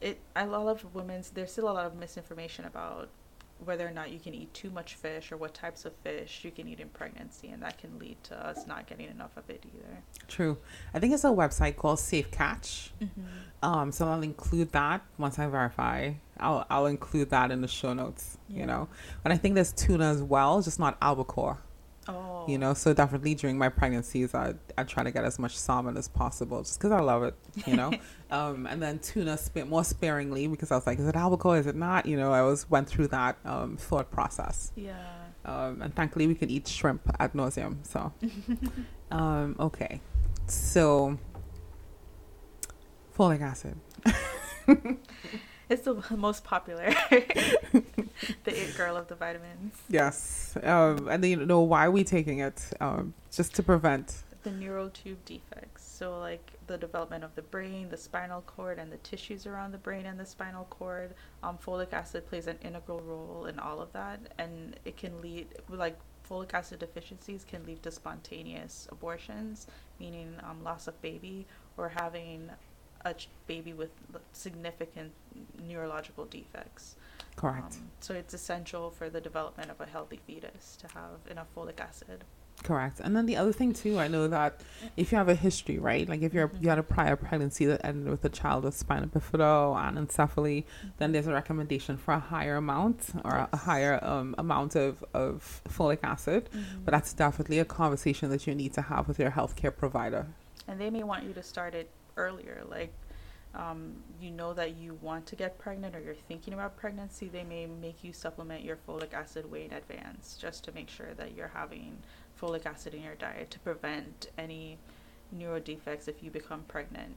it 0.01 0.21
lot 0.47 0.67
of 0.69 0.95
women's 0.95 1.31
there's 1.31 1.53
still 1.53 1.69
a 1.69 1.73
lot 1.73 1.87
of 1.87 1.95
misinformation 1.97 2.65
about 2.65 3.09
whether 3.65 3.87
or 3.87 3.91
not 3.91 4.11
you 4.11 4.19
can 4.19 4.35
eat 4.35 4.53
too 4.55 4.71
much 4.71 4.95
fish 4.95 5.31
or 5.33 5.37
what 5.37 5.55
types 5.55 5.85
of 5.85 5.93
fish 5.97 6.41
you 6.45 6.51
can 6.51 6.67
eat 6.69 6.81
in 6.81 6.89
pregnancy, 6.89 7.49
and 7.49 7.63
that 7.63 7.79
can 7.79 7.99
lead 7.99 8.17
to 8.25 8.47
us 8.47 8.67
not 8.67 8.87
getting 8.87 9.09
enough 9.09 9.37
of 9.37 9.49
it 9.51 9.65
either. 9.75 10.03
true. 10.29 10.59
I 10.95 10.99
think 10.99 11.13
it's 11.15 11.25
a 11.25 11.29
website 11.29 11.77
called 11.77 11.99
Safe 11.99 12.31
Catch. 12.31 12.93
Um, 13.63 13.93
so 13.93 14.09
I'll 14.09 14.23
include 14.23 14.73
that 14.73 15.03
once 15.19 15.39
I 15.39 15.47
verify. 15.47 16.13
I'll 16.39 16.65
I'll 16.71 16.87
include 16.87 17.31
that 17.31 17.51
in 17.51 17.61
the 17.61 17.69
show 17.69 17.93
notes. 17.93 18.39
Yeah. 18.49 18.61
You 18.61 18.67
know, 18.67 18.89
and 19.25 19.33
I 19.35 19.37
think 19.37 19.55
there's 19.55 19.73
tuna 19.73 20.11
as 20.11 20.23
well, 20.23 20.63
just 20.63 20.79
not 20.79 20.97
albacore. 21.03 21.59
You 22.51 22.59
know, 22.59 22.75
so 22.75 22.93
definitely 22.93 23.35
during 23.35 23.57
my 23.59 23.69
pregnancies, 23.69 24.35
I 24.35 24.55
I 24.77 24.85
try 24.85 25.05
to 25.05 25.11
get 25.11 25.25
as 25.25 25.39
much 25.39 25.57
salmon 25.57 25.97
as 25.97 26.09
possible, 26.09 26.63
just 26.63 26.79
because 26.79 26.93
I 26.93 27.01
love 27.01 27.23
it. 27.23 27.35
You 27.67 27.77
know, 27.77 27.93
um, 28.31 28.67
and 28.67 28.83
then 28.83 28.99
tuna 28.99 29.39
sp- 29.39 29.67
more 29.67 29.85
sparingly 29.85 30.47
because 30.49 30.71
I 30.71 30.77
was 30.77 30.87
like, 30.87 30.99
is 30.99 31.07
it 31.07 31.17
albacore? 31.17 31.59
Is 31.59 31.67
it 31.67 31.77
not? 31.77 32.07
You 32.07 32.17
know, 32.17 32.33
I 32.33 32.41
always 32.41 32.69
went 32.69 32.89
through 32.89 33.09
that 33.09 33.39
um, 33.45 33.77
thought 33.77 34.11
process. 34.11 34.73
Yeah. 34.75 34.95
Um, 35.45 35.81
and 35.83 35.95
thankfully, 35.95 36.27
we 36.27 36.35
can 36.35 36.51
eat 36.51 36.69
shrimp 36.69 37.03
ad 37.19 37.33
nauseum. 37.33 37.77
So, 37.87 38.13
um, 39.11 39.57
okay, 39.59 40.01
so 40.47 41.19
folic 43.17 43.41
acid. 43.41 43.77
It's 45.71 45.83
the 45.83 46.03
most 46.17 46.43
popular. 46.43 46.91
the 47.11 47.83
it 48.45 48.77
girl 48.77 48.97
of 48.97 49.07
the 49.07 49.15
vitamins. 49.15 49.75
Yes, 49.89 50.57
um, 50.65 51.09
and 51.09 51.23
then 51.23 51.31
you 51.31 51.47
know 51.47 51.61
why 51.61 51.87
are 51.87 51.91
we 51.91 52.03
taking 52.05 52.41
it? 52.41 52.61
Um, 52.81 53.15
just 53.33 53.55
to 53.55 53.63
prevent. 53.63 54.25
The 54.43 54.51
neural 54.51 54.91
tube 54.91 55.25
defects. 55.25 55.85
So, 55.85 56.19
like 56.19 56.53
the 56.67 56.77
development 56.77 57.23
of 57.23 57.35
the 57.37 57.43
brain, 57.43 57.89
the 57.89 57.97
spinal 57.97 58.43
cord, 58.43 58.79
and 58.79 58.91
the 58.91 58.97
tissues 58.99 59.47
around 59.47 59.71
the 59.71 59.79
brain 59.79 60.07
and 60.07 60.19
the 60.19 60.27
spinal 60.27 60.67
cord. 60.71 61.15
Um, 61.43 61.57
folic 61.65 61.93
acid 61.93 62.27
plays 62.27 62.49
an 62.49 62.59
integral 62.63 63.01
role 63.01 63.47
in 63.47 63.59
all 63.61 63.81
of 63.81 63.93
that, 63.93 64.19
and 64.39 64.77
it 64.85 64.97
can 64.97 65.21
lead, 65.21 65.47
like, 65.69 65.99
folic 66.29 66.53
acid 66.55 66.79
deficiencies 66.79 67.45
can 67.45 67.65
lead 67.67 67.83
to 67.83 67.91
spontaneous 67.91 68.89
abortions, 68.91 69.67
meaning 69.99 70.35
um, 70.49 70.65
loss 70.65 70.89
of 70.89 71.01
baby, 71.03 71.47
or 71.77 71.91
having 71.91 72.51
a 73.05 73.15
ch- 73.15 73.29
baby 73.47 73.73
with 73.73 73.91
significant 74.33 75.13
neurological 75.67 76.25
defects. 76.27 76.97
Correct. 77.37 77.75
Um, 77.75 77.91
so 78.01 78.15
it's 78.15 78.35
essential 78.35 78.91
for 78.91 79.09
the 79.09 79.21
development 79.21 79.71
of 79.71 79.81
a 79.81 79.87
healthy 79.87 80.21
fetus 80.27 80.77
to 80.81 80.89
have 80.89 81.31
enough 81.31 81.47
folic 81.55 81.81
acid. 81.81 82.25
Correct. 82.63 83.01
And 83.01 83.17
then 83.17 83.25
the 83.25 83.37
other 83.37 83.55
thing 83.55 83.73
too, 83.73 83.99
I 83.99 84.07
know 84.07 84.29
that 84.29 84.61
if 84.95 85.11
you 85.13 85.17
have 85.17 85.31
a 85.31 85.35
history, 85.35 85.79
right? 85.79 86.07
Like 86.07 86.21
if 86.21 86.35
you're 86.35 86.51
you 86.61 86.69
had 86.69 86.79
a 86.79 86.83
prior 86.83 87.17
pregnancy 87.17 87.65
that 87.65 87.81
ended 87.83 88.11
with 88.11 88.23
a 88.27 88.29
child 88.29 88.65
with 88.65 88.77
spina 88.77 89.07
bifida 89.07 89.75
anencephaly, 89.75 90.65
then 90.99 91.13
there's 91.13 91.27
a 91.27 91.33
recommendation 91.33 91.97
for 91.97 92.13
a 92.13 92.19
higher 92.21 92.57
amount 92.57 93.07
or 93.25 93.31
a, 93.31 93.49
a 93.55 93.57
higher 93.57 93.99
um, 94.05 94.35
amount 94.37 94.77
of, 94.77 95.03
of 95.15 95.63
folic 95.71 96.01
acid. 96.03 96.51
But 96.85 96.93
that's 96.93 97.15
definitely 97.15 97.61
a 97.61 97.65
conversation 97.65 98.29
that 98.29 98.47
you 98.47 98.55
need 98.55 98.75
to 98.75 98.83
have 98.83 99.09
with 99.09 99.19
your 99.19 99.31
healthcare 99.31 99.75
provider. 99.75 100.27
and 100.69 100.79
they 100.79 100.91
may 100.91 101.03
want 101.03 101.25
you 101.25 101.33
to 101.33 101.43
start 101.43 101.75
it 101.75 101.89
earlier 102.21 102.63
like 102.69 102.93
um, 103.53 103.95
you 104.21 104.31
know 104.31 104.53
that 104.55 104.77
you 104.77 104.95
want 105.03 105.27
to 105.27 105.35
get 105.35 105.59
pregnant 105.59 105.97
or 105.97 106.01
you're 106.01 106.15
thinking 106.15 106.55
about 106.55 106.77
pregnancy 106.77 107.29
they 107.29 107.43
may 107.43 107.67
make 107.67 108.05
you 108.05 108.13
supplement 108.13 108.63
your 108.63 108.77
folic 108.77 109.13
acid 109.13 109.51
way 109.51 109.65
in 109.65 109.73
advance 109.73 110.39
just 110.41 110.63
to 110.65 110.73
make 110.73 110.89
sure 110.89 111.15
that 111.17 111.35
you're 111.35 111.51
having 111.53 111.99
folic 112.41 112.65
acid 112.65 112.95
in 112.95 113.03
your 113.03 113.17
diet 113.17 113.51
to 113.51 113.59
prevent 113.59 114.29
any 114.39 114.79
neuro 115.33 115.59
defects 115.59 116.07
if 116.07 116.23
you 116.23 116.31
become 116.31 116.63
pregnant 116.69 117.15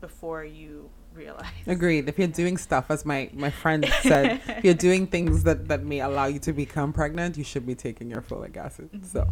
before 0.00 0.44
you 0.44 0.88
realize 1.14 1.46
Agreed. 1.66 2.08
If 2.08 2.18
you're 2.18 2.28
doing 2.28 2.56
stuff, 2.58 2.90
as 2.90 3.04
my, 3.04 3.30
my 3.32 3.50
friend 3.50 3.86
said, 4.02 4.40
if 4.46 4.64
you're 4.64 4.74
doing 4.74 5.06
things 5.06 5.42
that, 5.44 5.68
that 5.68 5.84
may 5.84 6.00
allow 6.00 6.26
you 6.26 6.38
to 6.40 6.52
become 6.52 6.92
pregnant, 6.92 7.36
you 7.36 7.44
should 7.44 7.66
be 7.66 7.74
taking 7.74 8.10
your 8.10 8.20
folic 8.20 8.56
acid. 8.56 8.90
So, 9.06 9.26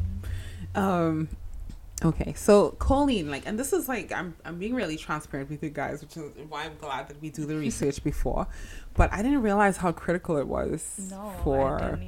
um, 0.75 1.29
okay. 2.05 2.33
So 2.35 2.73
choline, 2.79 3.29
like, 3.29 3.47
and 3.47 3.59
this 3.59 3.73
is 3.73 3.89
like, 3.89 4.13
I'm, 4.13 4.37
I'm 4.45 4.59
being 4.59 4.75
really 4.75 4.97
transparent 4.97 5.51
with 5.51 5.63
you 5.63 5.71
guys, 5.71 6.01
which 6.01 6.17
is 6.17 6.33
why 6.49 6.65
I'm 6.65 6.77
glad 6.77 7.09
that 7.09 7.21
we 7.21 7.31
do 7.31 7.45
the 7.47 7.57
research 7.67 8.03
before. 8.03 8.47
But 8.95 9.13
I 9.13 9.23
didn't 9.23 9.43
realize 9.43 9.77
how 9.77 9.93
critical 9.93 10.37
it 10.37 10.47
was 10.47 11.09
no 11.11 11.33
for 11.43 11.99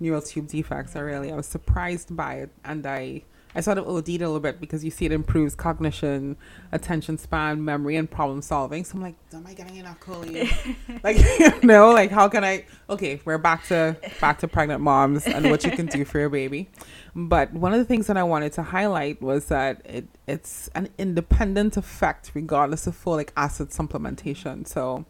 neural 0.00 0.22
tube 0.22 0.48
defects. 0.48 0.96
I 0.96 1.00
really, 1.00 1.32
I 1.32 1.36
was 1.36 1.46
surprised 1.46 2.14
by 2.16 2.34
it, 2.34 2.50
and 2.64 2.86
I, 2.86 3.24
I 3.54 3.60
sort 3.60 3.78
of 3.78 3.88
OD'd 3.88 4.08
a 4.08 4.18
little 4.18 4.40
bit 4.40 4.60
because 4.60 4.84
you 4.84 4.90
see 4.90 5.06
it 5.06 5.12
improves 5.12 5.54
cognition, 5.54 6.36
attention 6.70 7.18
span, 7.18 7.64
memory, 7.64 7.96
and 7.96 8.10
problem 8.10 8.42
solving. 8.42 8.84
So 8.84 8.96
I'm 8.96 9.02
like, 9.02 9.14
am 9.32 9.46
I 9.46 9.54
getting 9.54 9.76
enough 9.76 10.00
choline? 10.00 10.76
like, 11.02 11.16
you 11.62 11.66
know, 11.66 11.90
like 11.90 12.10
how 12.10 12.28
can 12.28 12.44
I? 12.44 12.66
Okay, 12.90 13.20
we're 13.24 13.38
back 13.38 13.66
to 13.68 13.96
back 14.20 14.38
to 14.40 14.48
pregnant 14.48 14.82
moms 14.82 15.26
and 15.26 15.50
what 15.50 15.64
you 15.64 15.70
can 15.70 15.86
do 15.86 16.04
for 16.04 16.18
your 16.18 16.28
baby. 16.28 16.68
But 17.14 17.52
one 17.52 17.72
of 17.72 17.78
the 17.78 17.84
things 17.84 18.06
that 18.06 18.16
I 18.16 18.22
wanted 18.22 18.52
to 18.54 18.62
highlight 18.62 19.22
was 19.22 19.46
that 19.46 19.80
it 19.84 20.06
it's 20.26 20.68
an 20.74 20.90
independent 20.98 21.76
effect 21.76 22.32
regardless 22.34 22.86
of 22.86 23.02
folic 23.02 23.30
acid 23.36 23.70
supplementation. 23.70 24.66
So 24.66 25.06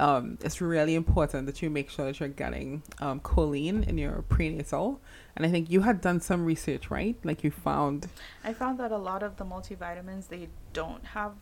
um, 0.00 0.38
it's 0.42 0.60
really 0.60 0.94
important 0.94 1.46
that 1.46 1.62
you 1.62 1.70
make 1.70 1.90
sure 1.90 2.06
that 2.06 2.20
you're 2.20 2.28
getting 2.28 2.82
um, 3.00 3.20
choline 3.20 3.86
in 3.86 3.98
your 3.98 4.22
prenatal. 4.22 5.00
And 5.36 5.44
I 5.46 5.50
think 5.50 5.70
you 5.70 5.82
had 5.82 6.00
done 6.00 6.20
some 6.20 6.44
research, 6.44 6.90
right? 6.90 7.16
Like 7.24 7.44
you 7.44 7.50
found 7.50 8.08
I 8.42 8.52
found 8.52 8.78
that 8.80 8.92
a 8.92 8.98
lot 8.98 9.22
of 9.22 9.36
the 9.36 9.44
multivitamins 9.44 10.28
they 10.28 10.48
don't 10.72 11.04
have 11.04 11.32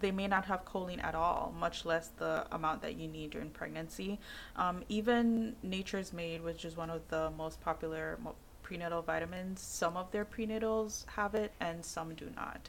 they 0.00 0.10
may 0.12 0.28
not 0.28 0.44
have 0.44 0.64
choline 0.64 1.02
at 1.02 1.16
all, 1.16 1.52
much 1.58 1.84
less 1.84 2.08
the 2.18 2.46
amount 2.52 2.82
that 2.82 2.96
you 2.96 3.08
need 3.08 3.30
during 3.30 3.50
pregnancy. 3.50 4.20
Um, 4.54 4.84
even 4.88 5.56
Nature's 5.64 6.12
Made, 6.12 6.42
which 6.42 6.64
is 6.64 6.76
one 6.76 6.90
of 6.90 7.02
the 7.08 7.32
most 7.36 7.60
popular 7.60 8.18
prenatal 8.62 9.02
vitamins, 9.02 9.60
some 9.60 9.96
of 9.96 10.10
their 10.10 10.24
prenatals 10.24 11.06
have 11.08 11.34
it 11.34 11.52
and 11.58 11.84
some 11.84 12.14
do 12.14 12.28
not. 12.36 12.68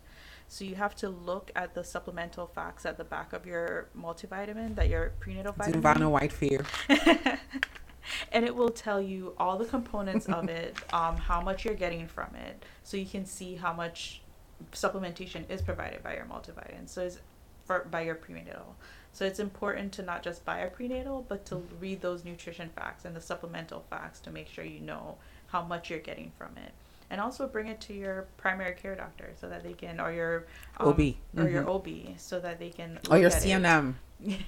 So 0.51 0.65
you 0.65 0.75
have 0.75 0.95
to 0.95 1.09
look 1.09 1.51
at 1.55 1.75
the 1.75 1.83
supplemental 1.83 2.47
facts 2.47 2.83
at 2.83 2.97
the 2.97 3.03
back 3.03 3.33
of 3.33 3.45
your 3.45 3.87
multivitamin 3.97 4.75
that 4.75 4.89
your 4.89 5.13
prenatal 5.19 5.53
vitamin 5.53 5.79
Vanna 5.79 6.09
White 6.09 6.33
you. 6.41 6.59
and 8.31 8.43
it 8.43 8.55
will 8.55 8.69
tell 8.69 8.99
you 8.99 9.35
all 9.37 9.59
the 9.59 9.65
components 9.65 10.25
of 10.25 10.49
it, 10.49 10.75
um, 10.91 11.17
how 11.17 11.39
much 11.39 11.65
you're 11.65 11.75
getting 11.75 12.07
from 12.07 12.33
it, 12.33 12.65
so 12.83 12.97
you 12.97 13.05
can 13.05 13.27
see 13.27 13.55
how 13.55 13.71
much 13.71 14.21
supplementation 14.73 15.47
is 15.51 15.61
provided 15.61 16.01
by 16.01 16.15
your 16.15 16.25
multivitamin. 16.25 16.89
So 16.89 17.03
it's 17.03 17.19
for 17.65 17.87
by 17.91 18.01
your 18.01 18.15
prenatal. 18.15 18.75
So 19.11 19.25
it's 19.25 19.39
important 19.39 19.91
to 19.93 20.01
not 20.01 20.23
just 20.23 20.43
buy 20.45 20.59
a 20.59 20.69
prenatal, 20.69 21.25
but 21.29 21.45
to 21.45 21.57
read 21.79 22.01
those 22.01 22.25
nutrition 22.25 22.69
facts 22.75 23.05
and 23.05 23.15
the 23.15 23.21
supplemental 23.21 23.85
facts 23.91 24.19
to 24.21 24.31
make 24.31 24.47
sure 24.47 24.65
you 24.65 24.79
know 24.79 25.17
how 25.47 25.63
much 25.63 25.91
you're 25.91 25.99
getting 25.99 26.31
from 26.39 26.57
it. 26.57 26.71
And 27.11 27.19
also 27.19 27.47
bring 27.47 27.67
it 27.67 27.81
to 27.81 27.93
your 27.93 28.27
primary 28.37 28.75
care 28.75 28.95
doctor 28.95 29.31
so 29.39 29.49
that 29.49 29.63
they 29.63 29.73
can, 29.73 29.99
or 29.99 30.11
your 30.11 30.45
um, 30.77 30.89
OB. 30.89 30.99
or 31.37 31.49
your 31.49 31.63
Mhm. 31.63 31.75
OB, 32.13 32.19
so 32.19 32.39
that 32.39 32.59
they 32.59 32.69
can. 32.69 32.99
Or 33.09 33.17
your 33.17 33.29
look 33.29 33.37
at. 33.37 33.43
CNM. 33.43 33.95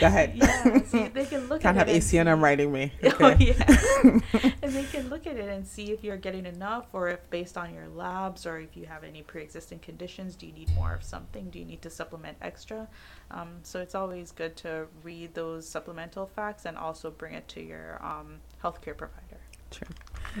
Go 0.00 0.06
ahead. 0.06 0.32
Yeah, 0.34 0.82
so 0.84 1.08
they 1.14 1.24
can 1.24 1.48
look 1.48 1.62
Can't 1.62 1.76
at 1.78 1.86
have 1.88 1.96
it 1.96 2.02
see- 2.02 2.18
ACNM 2.18 2.42
writing 2.42 2.70
me. 2.72 2.92
Oh 3.02 3.08
Okay. 3.30 3.54
yeah, 3.56 4.20
and 4.62 4.72
they 4.72 4.84
can 4.84 5.08
look 5.08 5.26
at 5.26 5.36
it 5.36 5.48
and 5.48 5.66
see 5.66 5.92
if 5.92 6.04
you're 6.04 6.16
getting 6.16 6.44
enough, 6.46 6.86
or 6.92 7.08
if 7.08 7.30
based 7.30 7.56
on 7.56 7.72
your 7.72 7.88
labs, 7.88 8.44
or 8.46 8.58
if 8.58 8.76
you 8.76 8.84
have 8.86 9.04
any 9.04 9.22
pre-existing 9.22 9.78
conditions, 9.78 10.34
do 10.36 10.46
you 10.46 10.52
need 10.52 10.74
more 10.74 10.92
of 10.92 11.02
something? 11.02 11.50
Do 11.50 11.58
you 11.58 11.64
need 11.64 11.82
to 11.82 11.90
supplement 11.90 12.36
extra? 12.42 12.88
Um, 13.30 13.60
so 13.62 13.80
it's 13.80 13.94
always 13.94 14.32
good 14.32 14.56
to 14.58 14.86
read 15.02 15.34
those 15.34 15.66
supplemental 15.68 16.26
facts 16.26 16.66
and 16.66 16.76
also 16.76 17.10
bring 17.10 17.34
it 17.34 17.48
to 17.48 17.62
your 17.62 17.98
um, 18.04 18.40
healthcare 18.62 18.96
provider. 18.96 19.40
True. 19.70 19.88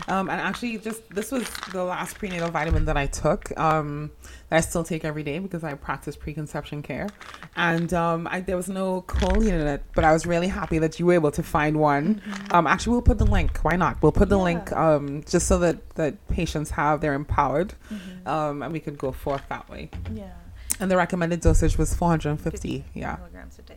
Um, 0.08 0.30
and 0.30 0.40
actually, 0.40 0.78
just 0.78 1.08
this 1.10 1.30
was 1.30 1.48
the 1.72 1.84
last 1.84 2.18
prenatal 2.18 2.50
vitamin 2.50 2.84
that 2.86 2.96
I 2.96 3.06
took. 3.06 3.56
Um, 3.58 4.10
that 4.48 4.56
I 4.56 4.60
still 4.60 4.84
take 4.84 5.04
every 5.04 5.22
day 5.22 5.38
because 5.38 5.64
I 5.64 5.74
practice 5.74 6.16
preconception 6.16 6.82
care, 6.82 7.08
and 7.56 7.92
um, 7.94 8.26
I, 8.30 8.40
there 8.40 8.56
was 8.56 8.68
no 8.68 9.02
choline 9.02 9.48
in 9.48 9.66
it. 9.66 9.82
But 9.94 10.04
I 10.04 10.12
was 10.12 10.24
really 10.26 10.48
happy 10.48 10.78
that 10.78 10.98
you 10.98 11.06
were 11.06 11.14
able 11.14 11.30
to 11.32 11.42
find 11.42 11.76
one. 11.78 12.22
Um, 12.50 12.66
actually, 12.66 12.92
we'll 12.92 13.02
put 13.02 13.18
the 13.18 13.26
link. 13.26 13.58
Why 13.64 13.76
not? 13.76 14.00
We'll 14.02 14.12
put 14.12 14.28
the 14.28 14.38
link 14.38 14.72
um, 14.72 15.22
just 15.28 15.46
so 15.46 15.58
that 15.58 15.90
that 15.96 16.26
patients 16.28 16.70
have 16.70 17.00
they're 17.00 17.14
empowered, 17.14 17.74
Mm-hmm. 17.92 18.28
um, 18.28 18.62
and 18.62 18.72
we 18.72 18.80
could 18.80 18.96
go 18.98 19.12
forth 19.12 19.42
that 19.48 19.68
way. 19.68 19.90
Yeah, 20.14 20.32
And 20.80 20.90
the 20.90 20.96
recommended 20.96 21.40
dosage 21.40 21.76
was 21.76 21.94
450. 21.94 22.84
Yeah. 22.94 23.16
milligrams 23.16 23.58
a 23.58 23.62
day. 23.62 23.74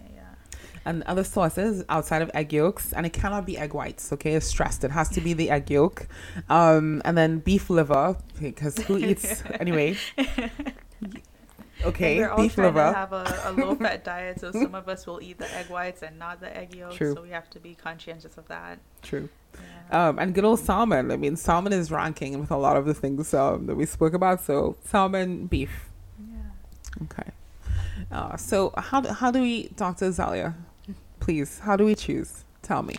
And 0.85 1.01
other 1.03 1.23
sources 1.23 1.83
outside 1.89 2.21
of 2.21 2.29
egg 2.35 2.53
yolks, 2.53 2.93
and 2.93 3.05
it 3.07 3.13
cannot 3.13 3.45
be 3.45 3.57
egg 3.57 3.73
whites. 3.73 4.13
Okay, 4.13 4.33
it's 4.35 4.45
stressed. 4.45 4.83
It 4.83 4.91
has 4.91 5.09
to 5.09 5.21
be 5.21 5.33
the 5.33 5.49
egg 5.49 5.71
yolk, 5.71 6.07
um, 6.47 7.01
and 7.03 7.17
then 7.17 7.39
beef 7.39 7.71
liver 7.71 8.15
because 8.39 8.77
who 8.79 8.97
eats 8.97 9.41
anyway? 9.59 9.97
Okay, 11.83 12.13
And 12.13 12.21
we're 12.21 12.29
all 12.29 12.37
beef 12.41 12.55
trying 12.55 12.67
liver. 12.67 12.91
to 12.91 12.97
have 12.97 13.13
a, 13.13 13.41
a 13.45 13.51
low-fat 13.51 14.03
diet, 14.05 14.39
so 14.39 14.51
some 14.51 14.73
of 14.75 14.87
us 14.87 15.05
will 15.05 15.21
eat 15.21 15.37
the 15.39 15.53
egg 15.55 15.67
whites 15.67 16.03
and 16.03 16.17
not 16.17 16.39
the 16.39 16.55
egg 16.55 16.73
yolks. 16.73 16.95
True. 16.95 17.13
So 17.15 17.21
we 17.21 17.29
have 17.31 17.49
to 17.49 17.59
be 17.59 17.75
conscientious 17.75 18.37
of 18.37 18.47
that. 18.47 18.79
True. 19.01 19.27
Yeah. 19.89 20.07
Um, 20.09 20.17
and 20.19 20.33
good 20.33 20.45
old 20.45 20.59
salmon. 20.59 21.11
I 21.11 21.17
mean, 21.17 21.35
salmon 21.35 21.73
is 21.73 21.91
ranking 21.91 22.39
with 22.39 22.49
a 22.49 22.57
lot 22.57 22.77
of 22.77 22.85
the 22.85 22.93
things 22.93 23.33
um, 23.33 23.65
that 23.67 23.75
we 23.75 23.85
spoke 23.85 24.13
about. 24.13 24.41
So 24.41 24.77
salmon, 24.85 25.47
beef. 25.47 25.89
yeah. 26.31 27.03
Okay. 27.03 27.31
Uh, 28.11 28.37
so 28.37 28.73
how 28.77 29.01
do, 29.01 29.09
how 29.09 29.29
do 29.31 29.41
we, 29.41 29.67
Dr. 29.75 30.07
Zalia, 30.09 30.53
please, 31.25 31.57
how 31.57 31.75
do 31.75 31.83
we 31.83 31.95
choose? 31.95 32.45
Tell 32.61 32.83
me. 32.83 32.97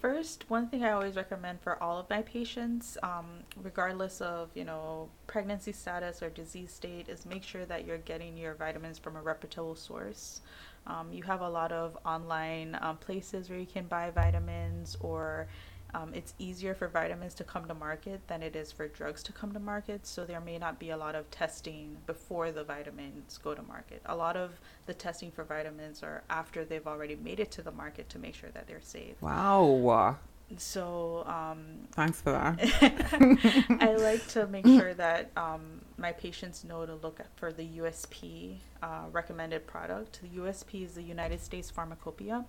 First, 0.00 0.44
one 0.50 0.66
thing 0.68 0.82
I 0.82 0.90
always 0.90 1.14
recommend 1.14 1.60
for 1.60 1.80
all 1.80 2.00
of 2.00 2.10
my 2.10 2.20
patients, 2.22 2.98
um, 3.04 3.26
regardless 3.62 4.20
of 4.20 4.50
you 4.56 4.64
know 4.64 5.08
pregnancy 5.28 5.70
status 5.70 6.20
or 6.20 6.30
disease 6.30 6.72
state, 6.72 7.08
is 7.08 7.24
make 7.24 7.44
sure 7.44 7.64
that 7.66 7.86
you're 7.86 7.98
getting 7.98 8.36
your 8.36 8.54
vitamins 8.54 8.98
from 8.98 9.14
a 9.14 9.22
reputable 9.22 9.76
source. 9.76 10.40
Um, 10.88 11.12
you 11.12 11.22
have 11.22 11.42
a 11.42 11.48
lot 11.48 11.70
of 11.70 11.96
online 12.04 12.76
um, 12.80 12.96
places 12.96 13.48
where 13.48 13.58
you 13.60 13.66
can 13.66 13.86
buy 13.86 14.10
vitamins, 14.10 14.96
or 15.00 15.46
um, 15.94 16.10
it's 16.12 16.34
easier 16.38 16.74
for 16.74 16.88
vitamins 16.88 17.34
to 17.34 17.44
come 17.44 17.66
to 17.66 17.74
market 17.74 18.26
than 18.26 18.42
it 18.42 18.56
is 18.56 18.72
for 18.72 18.88
drugs 18.88 19.22
to 19.22 19.32
come 19.32 19.52
to 19.52 19.60
market. 19.60 20.06
So 20.06 20.24
there 20.24 20.40
may 20.40 20.58
not 20.58 20.78
be 20.78 20.90
a 20.90 20.96
lot 20.96 21.14
of 21.14 21.30
testing 21.30 21.96
before 22.06 22.50
the 22.50 22.64
vitamins 22.64 23.38
go 23.38 23.54
to 23.54 23.62
market. 23.62 24.02
A 24.06 24.16
lot 24.16 24.36
of 24.36 24.60
the 24.86 24.94
testing 24.94 25.30
for 25.30 25.44
vitamins 25.44 26.02
are 26.02 26.24
after 26.28 26.64
they've 26.64 26.86
already 26.86 27.16
made 27.16 27.40
it 27.40 27.50
to 27.52 27.62
the 27.62 27.70
market 27.70 28.08
to 28.10 28.18
make 28.18 28.34
sure 28.34 28.50
that 28.50 28.66
they're 28.66 28.80
safe. 28.80 29.20
Wow. 29.22 30.16
So 30.58 31.24
um, 31.26 31.88
Thanks 31.92 32.20
for 32.20 32.32
that. 32.32 33.78
I 33.80 33.94
like 33.96 34.26
to 34.28 34.46
make 34.46 34.66
sure 34.66 34.94
that 34.94 35.30
um, 35.36 35.80
my 35.96 36.12
patients 36.12 36.64
know 36.64 36.84
to 36.84 36.94
look 36.96 37.20
for 37.36 37.52
the 37.52 37.66
USP 37.78 38.56
uh, 38.82 39.04
recommended 39.12 39.66
product. 39.66 40.20
The 40.22 40.40
USP 40.40 40.84
is 40.84 40.94
the 40.94 41.02
United 41.02 41.40
States 41.40 41.70
Pharmacopoeia. 41.70 42.44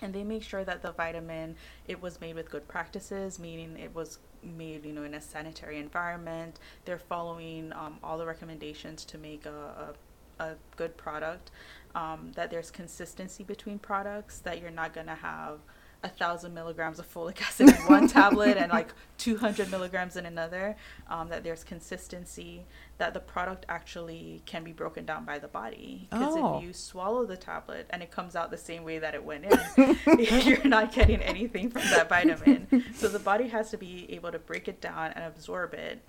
And 0.00 0.14
they 0.14 0.22
make 0.22 0.42
sure 0.42 0.64
that 0.64 0.82
the 0.82 0.92
vitamin 0.92 1.56
it 1.86 2.00
was 2.00 2.20
made 2.20 2.34
with 2.34 2.50
good 2.50 2.68
practices, 2.68 3.38
meaning 3.38 3.76
it 3.78 3.94
was 3.94 4.18
made 4.42 4.84
you 4.84 4.92
know 4.92 5.02
in 5.02 5.14
a 5.14 5.20
sanitary 5.20 5.78
environment. 5.78 6.60
They're 6.84 6.98
following 6.98 7.72
um, 7.72 7.98
all 8.02 8.18
the 8.18 8.26
recommendations 8.26 9.04
to 9.06 9.18
make 9.18 9.46
a, 9.46 9.94
a, 10.38 10.44
a 10.44 10.54
good 10.76 10.96
product. 10.96 11.50
Um, 11.94 12.32
that 12.36 12.50
there's 12.50 12.70
consistency 12.70 13.42
between 13.42 13.78
products. 13.78 14.38
That 14.40 14.60
you're 14.60 14.70
not 14.70 14.94
gonna 14.94 15.16
have 15.16 15.58
a 16.04 16.08
thousand 16.08 16.54
milligrams 16.54 17.00
of 17.00 17.12
folic 17.12 17.40
acid 17.42 17.68
in 17.70 17.74
one 17.86 18.06
tablet 18.06 18.56
and 18.56 18.70
like 18.70 18.92
200 19.18 19.68
milligrams 19.68 20.16
in 20.16 20.26
another 20.26 20.76
um, 21.08 21.28
that 21.28 21.42
there's 21.42 21.64
consistency 21.64 22.64
that 22.98 23.14
the 23.14 23.20
product 23.20 23.66
actually 23.68 24.40
can 24.46 24.62
be 24.62 24.72
broken 24.72 25.04
down 25.04 25.24
by 25.24 25.38
the 25.40 25.48
body. 25.48 26.06
Because 26.10 26.34
Oh. 26.36 26.58
if 26.58 26.62
you 26.62 26.72
swallow 26.72 27.24
the 27.26 27.36
tablet 27.36 27.86
and 27.90 28.00
it 28.02 28.12
comes 28.12 28.36
out 28.36 28.50
the 28.52 28.56
same 28.56 28.84
way 28.84 29.00
that 29.00 29.14
it 29.14 29.24
went 29.24 29.46
in 29.76 29.98
you're 30.46 30.64
not 30.64 30.92
getting 30.92 31.20
anything 31.20 31.68
from 31.68 31.82
that 31.82 32.08
vitamin. 32.08 32.84
So 32.94 33.08
the 33.08 33.18
body 33.18 33.48
has 33.48 33.70
to 33.70 33.76
be 33.76 34.06
able 34.14 34.30
to 34.30 34.38
break 34.38 34.68
it 34.68 34.80
down 34.80 35.12
and 35.16 35.24
absorb 35.24 35.74
it 35.74 36.00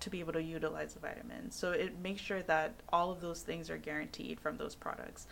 to 0.00 0.10
be 0.10 0.18
able 0.20 0.32
to 0.32 0.42
utilize 0.42 0.94
the 0.94 1.00
vitamin. 1.00 1.50
So 1.50 1.70
it 1.72 1.98
makes 2.02 2.20
sure 2.20 2.42
that 2.42 2.74
all 2.92 3.12
of 3.12 3.20
those 3.20 3.42
things 3.42 3.70
are 3.70 3.76
guaranteed 3.78 4.40
from 4.40 4.56
those 4.56 4.74
products 4.74 5.26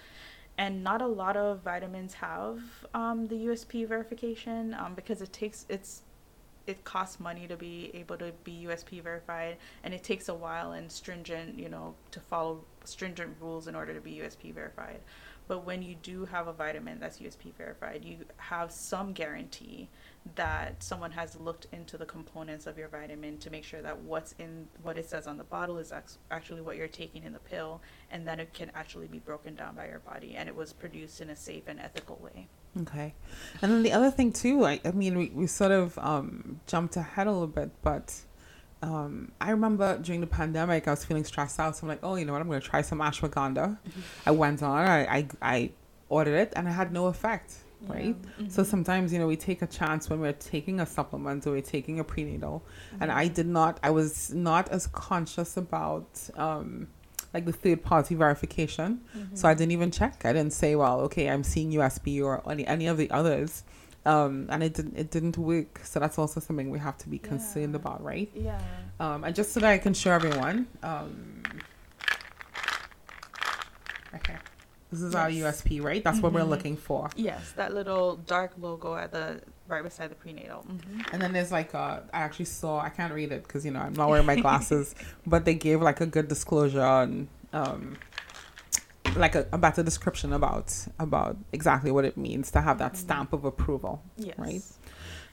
and 0.59 0.83
not 0.83 1.01
a 1.01 1.07
lot 1.07 1.37
of 1.37 1.61
vitamins 1.61 2.13
have 2.15 2.61
um, 2.93 3.29
the 3.29 3.37
USP 3.47 3.87
verification 3.87 4.75
um, 4.75 4.95
because 4.95 5.23
it 5.23 5.33
takes 5.33 5.65
it's 5.69 6.03
it 6.67 6.85
costs 6.85 7.19
money 7.19 7.47
to 7.47 7.57
be 7.57 7.91
able 7.95 8.19
to 8.19 8.31
be 8.45 8.67
USP 8.69 9.03
verified, 9.03 9.57
and 9.85 9.95
it 9.95 10.03
takes 10.03 10.29
a 10.29 10.35
while 10.35 10.73
and 10.73 10.91
stringent 10.91 11.59
you 11.59 11.69
know 11.69 11.95
to 12.11 12.21
follow 12.21 12.65
stringent 12.85 13.37
rules 13.41 13.69
in 13.69 13.75
order 13.75 13.95
to 13.95 14.01
be 14.01 14.17
USP 14.17 14.53
verified. 14.53 15.01
But 15.47 15.65
when 15.65 15.81
you 15.81 15.95
do 16.03 16.27
have 16.27 16.47
a 16.47 16.53
vitamin 16.53 16.99
that's 17.01 17.19
USP 17.19 17.55
verified, 17.57 18.05
you 18.05 18.19
have 18.37 18.71
some 18.71 19.15
guarantee 19.15 19.89
that 20.35 20.83
someone 20.83 21.11
has 21.13 21.37
looked 21.37 21.67
into 21.73 21.97
the 21.97 22.05
components 22.05 22.67
of 22.67 22.79
your 22.79 22.89
vitamin 22.89 23.39
to 23.39 23.51
make 23.51 23.65
sure 23.65 23.83
that 23.83 23.99
what's 24.01 24.35
in 24.39 24.67
what 24.83 24.99
it 24.99 25.09
says 25.09 25.27
on 25.27 25.37
the 25.37 25.45
bottle 25.45 25.79
is 25.79 25.93
actually 26.31 26.61
what 26.61 26.77
you're 26.77 26.89
taking 26.89 27.25
in 27.25 27.33
the 27.33 27.39
pill 27.39 27.81
and 28.11 28.27
that 28.27 28.41
it 28.41 28.53
can 28.53 28.71
actually 28.75 29.07
be 29.07 29.19
broken 29.19 29.55
down 29.55 29.75
by 29.75 29.87
your 29.87 30.01
body 30.01 30.35
and 30.37 30.49
it 30.49 30.55
was 30.55 30.73
produced 30.73 31.21
in 31.21 31.31
a 31.31 31.37
safe 31.37 31.65
and 31.67 31.81
ethical 31.81 32.19
way. 32.23 32.49
Okay. 32.81 33.15
And 33.63 33.73
then 33.73 33.83
the 33.83 33.93
other 33.93 34.11
thing 34.11 34.33
too, 34.33 34.65
I, 34.65 34.81
I 34.85 34.91
mean, 34.93 35.17
we, 35.17 35.31
we 35.35 35.47
sort 35.47 35.73
of 35.73 35.99
um, 35.99 36.61
jumped 36.67 36.97
ahead 36.97 37.27
a 37.27 37.33
little 37.33 37.47
bit, 37.47 37.71
but 37.83 38.15
um, 38.83 39.33
I 39.41 39.51
remember 39.51 39.99
during 39.99 40.21
the 40.21 40.27
pandemic, 40.27 40.87
I 40.87 40.93
was 40.93 41.05
feeling 41.05 41.25
stressed 41.25 41.59
out. 41.59 41.77
So 41.77 41.85
I'm 41.85 41.89
like, 41.89 42.01
oh, 42.03 42.15
you 42.15 42.25
know 42.25 42.33
what? 42.33 42.43
I'm 42.43 42.49
going 42.49 42.61
to 42.61 42.67
try 42.67 42.83
some 42.83 43.01
ashwagandha. 43.01 43.79
I 44.27 44.31
went 44.31 44.63
on, 44.63 44.87
I, 44.87 45.01
I, 45.19 45.29
I 45.43 45.71
ordered 46.09 46.37
it, 46.37 46.53
and 46.57 46.69
it 46.69 46.73
had 46.73 46.93
no 46.93 47.07
effect, 47.07 47.55
right? 47.87 48.17
So 48.49 48.63
sometimes, 48.65 49.13
you 49.13 49.19
know, 49.19 49.27
we 49.27 49.37
take 49.37 49.63
a 49.63 49.67
chance 49.67 50.11
when 50.11 50.21
we're 50.21 50.33
taking 50.33 50.81
a 50.81 50.87
supplement 50.87 51.47
or 51.47 51.53
we're 51.53 51.63
taking 51.63 52.01
a 52.01 52.05
prenatal. 52.05 52.65
And 53.01 53.11
I 53.13 53.29
did 53.29 53.47
not, 53.47 53.79
I 53.83 53.91
was 53.91 54.33
not 54.35 54.69
as 54.71 54.87
conscious 54.89 55.57
about 55.57 56.07
um, 56.37 56.89
like 57.35 57.45
the 57.45 57.53
third 57.53 57.83
party 57.83 58.15
verification. 58.15 59.01
So 59.35 59.49
I 59.49 59.55
didn't 59.55 59.73
even 59.73 59.91
check. 59.91 60.25
I 60.25 60.33
didn't 60.33 60.53
say, 60.53 60.75
well, 60.77 61.01
okay, 61.03 61.29
I'm 61.29 61.45
seeing 61.45 61.73
USP 61.73 62.23
or 62.23 62.43
any, 62.51 62.67
any 62.67 62.87
of 62.87 62.97
the 62.97 63.11
others. 63.11 63.65
Um, 64.07 64.47
and 64.49 64.63
it 64.63 64.73
didn't, 64.75 64.97
it 64.97 65.11
didn't 65.11 65.37
work. 65.37 65.81
So 65.85 66.01
that's 66.01 66.19
also 66.19 66.41
something 66.41 66.71
we 66.71 66.79
have 66.79 66.97
to 66.99 67.09
be 67.09 67.19
concerned 67.19 67.75
Yeah. 67.75 67.81
about, 67.81 68.03
right? 68.03 68.31
Yeah. 68.35 68.59
Um, 69.01 69.25
and 69.25 69.35
just 69.35 69.53
so 69.53 69.61
that 69.61 69.71
I 69.71 69.79
can 69.79 69.93
show 69.93 70.13
everyone, 70.13 70.67
um, 70.83 71.43
okay, 74.15 74.37
this 74.91 75.03
is 75.03 75.15
our 75.15 75.29
USP, 75.29 75.83
right? 75.83 76.03
That's 76.03 76.21
what 76.21 76.33
we're 76.33 76.41
Mhm. 76.41 76.49
looking 76.49 76.77
for. 76.77 77.11
Yes, 77.17 77.53
that 77.57 77.75
little 77.75 78.17
dark 78.17 78.53
logo 78.59 78.97
at 78.97 79.13
the 79.13 79.41
right 79.67 79.83
beside 79.83 80.11
the 80.11 80.15
prenatal. 80.15 80.65
Mm-hmm. 80.67 81.01
And 81.13 81.21
then 81.21 81.33
there's 81.35 81.53
like 81.53 81.75
a, 81.75 82.03
I 82.13 82.21
actually 82.21 82.47
saw, 82.47 82.81
I 82.81 82.89
can't 82.89 83.13
read 83.13 83.31
it 83.33 83.43
because, 83.43 83.65
you 83.67 83.71
know, 83.71 83.81
I'm 83.81 83.93
not 83.93 84.09
wearing 84.09 84.25
my 84.27 84.37
glasses, 84.41 84.95
but 85.27 85.45
they 85.45 85.55
gave 85.55 85.83
like 85.83 86.01
a 86.01 86.07
good 86.07 86.27
disclosure 86.29 86.83
on 86.83 87.29
um, 87.53 87.97
like 89.17 89.35
a, 89.35 89.47
a 89.53 89.59
better 89.59 89.83
description 89.83 90.33
about 90.33 90.73
about 90.99 91.37
exactly 91.53 91.91
what 91.91 92.05
it 92.05 92.17
means 92.17 92.51
to 92.53 92.61
have 92.61 92.79
that 92.79 92.93
Mhm. 92.93 92.97
stamp 92.97 93.33
of 93.33 93.45
approval. 93.45 94.03
Yes. 94.17 94.35
Right. 94.39 94.63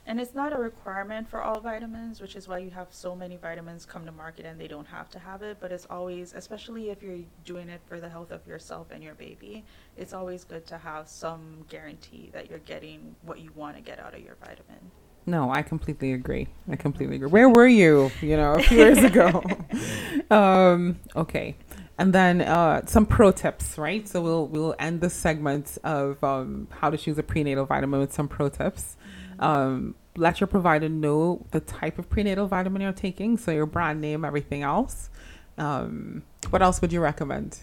And 0.08 0.20
it's 0.20 0.34
not 0.34 0.52
a 0.52 0.56
requirement 0.56 1.28
for 1.28 1.42
all 1.42 1.60
vitamins, 1.60 2.20
which 2.20 2.36
is 2.36 2.46
why 2.46 2.58
you 2.58 2.70
have 2.70 2.86
so 2.90 3.16
many 3.16 3.36
vitamins 3.36 3.84
come 3.84 4.06
to 4.06 4.12
market 4.12 4.46
and 4.46 4.60
they 4.60 4.68
don't 4.68 4.86
have 4.86 5.10
to 5.10 5.18
have 5.18 5.42
it. 5.42 5.58
But 5.60 5.72
it's 5.72 5.86
always, 5.90 6.32
especially 6.32 6.90
if 6.90 7.02
you're 7.02 7.24
doing 7.44 7.68
it 7.68 7.80
for 7.86 7.98
the 7.98 8.08
health 8.08 8.30
of 8.30 8.46
yourself 8.46 8.86
and 8.92 9.02
your 9.02 9.14
baby, 9.14 9.64
it's 9.96 10.12
always 10.12 10.44
good 10.44 10.64
to 10.68 10.78
have 10.78 11.08
some 11.08 11.64
guarantee 11.68 12.30
that 12.32 12.48
you're 12.48 12.60
getting 12.60 13.16
what 13.22 13.40
you 13.40 13.50
want 13.56 13.74
to 13.76 13.82
get 13.82 13.98
out 13.98 14.14
of 14.14 14.20
your 14.20 14.36
vitamin. 14.40 14.92
No, 15.28 15.50
I 15.50 15.62
completely 15.62 16.12
agree. 16.12 16.46
I 16.70 16.76
completely 16.76 17.16
agree. 17.16 17.28
Where 17.28 17.48
were 17.48 17.66
you, 17.66 18.12
you 18.22 18.36
know, 18.36 18.52
a 18.52 18.62
few 18.62 18.78
years 18.78 18.98
ago? 18.98 19.42
um, 20.30 21.00
okay. 21.16 21.56
And 21.98 22.12
then 22.12 22.42
uh, 22.42 22.86
some 22.86 23.06
pro 23.06 23.32
tips, 23.32 23.76
right? 23.76 24.06
So 24.06 24.20
we'll 24.20 24.46
we'll 24.46 24.76
end 24.78 25.00
the 25.00 25.10
segment 25.10 25.78
of 25.82 26.22
um, 26.22 26.68
how 26.70 26.90
to 26.90 26.96
choose 26.96 27.18
a 27.18 27.24
prenatal 27.24 27.64
vitamin 27.64 27.98
with 27.98 28.12
some 28.12 28.28
pro 28.28 28.48
tips. 28.50 28.96
Um, 29.38 29.94
let 30.16 30.40
your 30.40 30.46
provider 30.46 30.88
know 30.88 31.44
the 31.50 31.60
type 31.60 31.98
of 31.98 32.08
prenatal 32.08 32.46
vitamin 32.46 32.82
you're 32.82 32.92
taking, 32.92 33.36
so 33.36 33.50
your 33.50 33.66
brand 33.66 34.00
name, 34.00 34.24
everything 34.24 34.62
else. 34.62 35.10
Um, 35.58 36.22
what 36.50 36.62
else 36.62 36.80
would 36.80 36.92
you 36.92 37.00
recommend? 37.00 37.58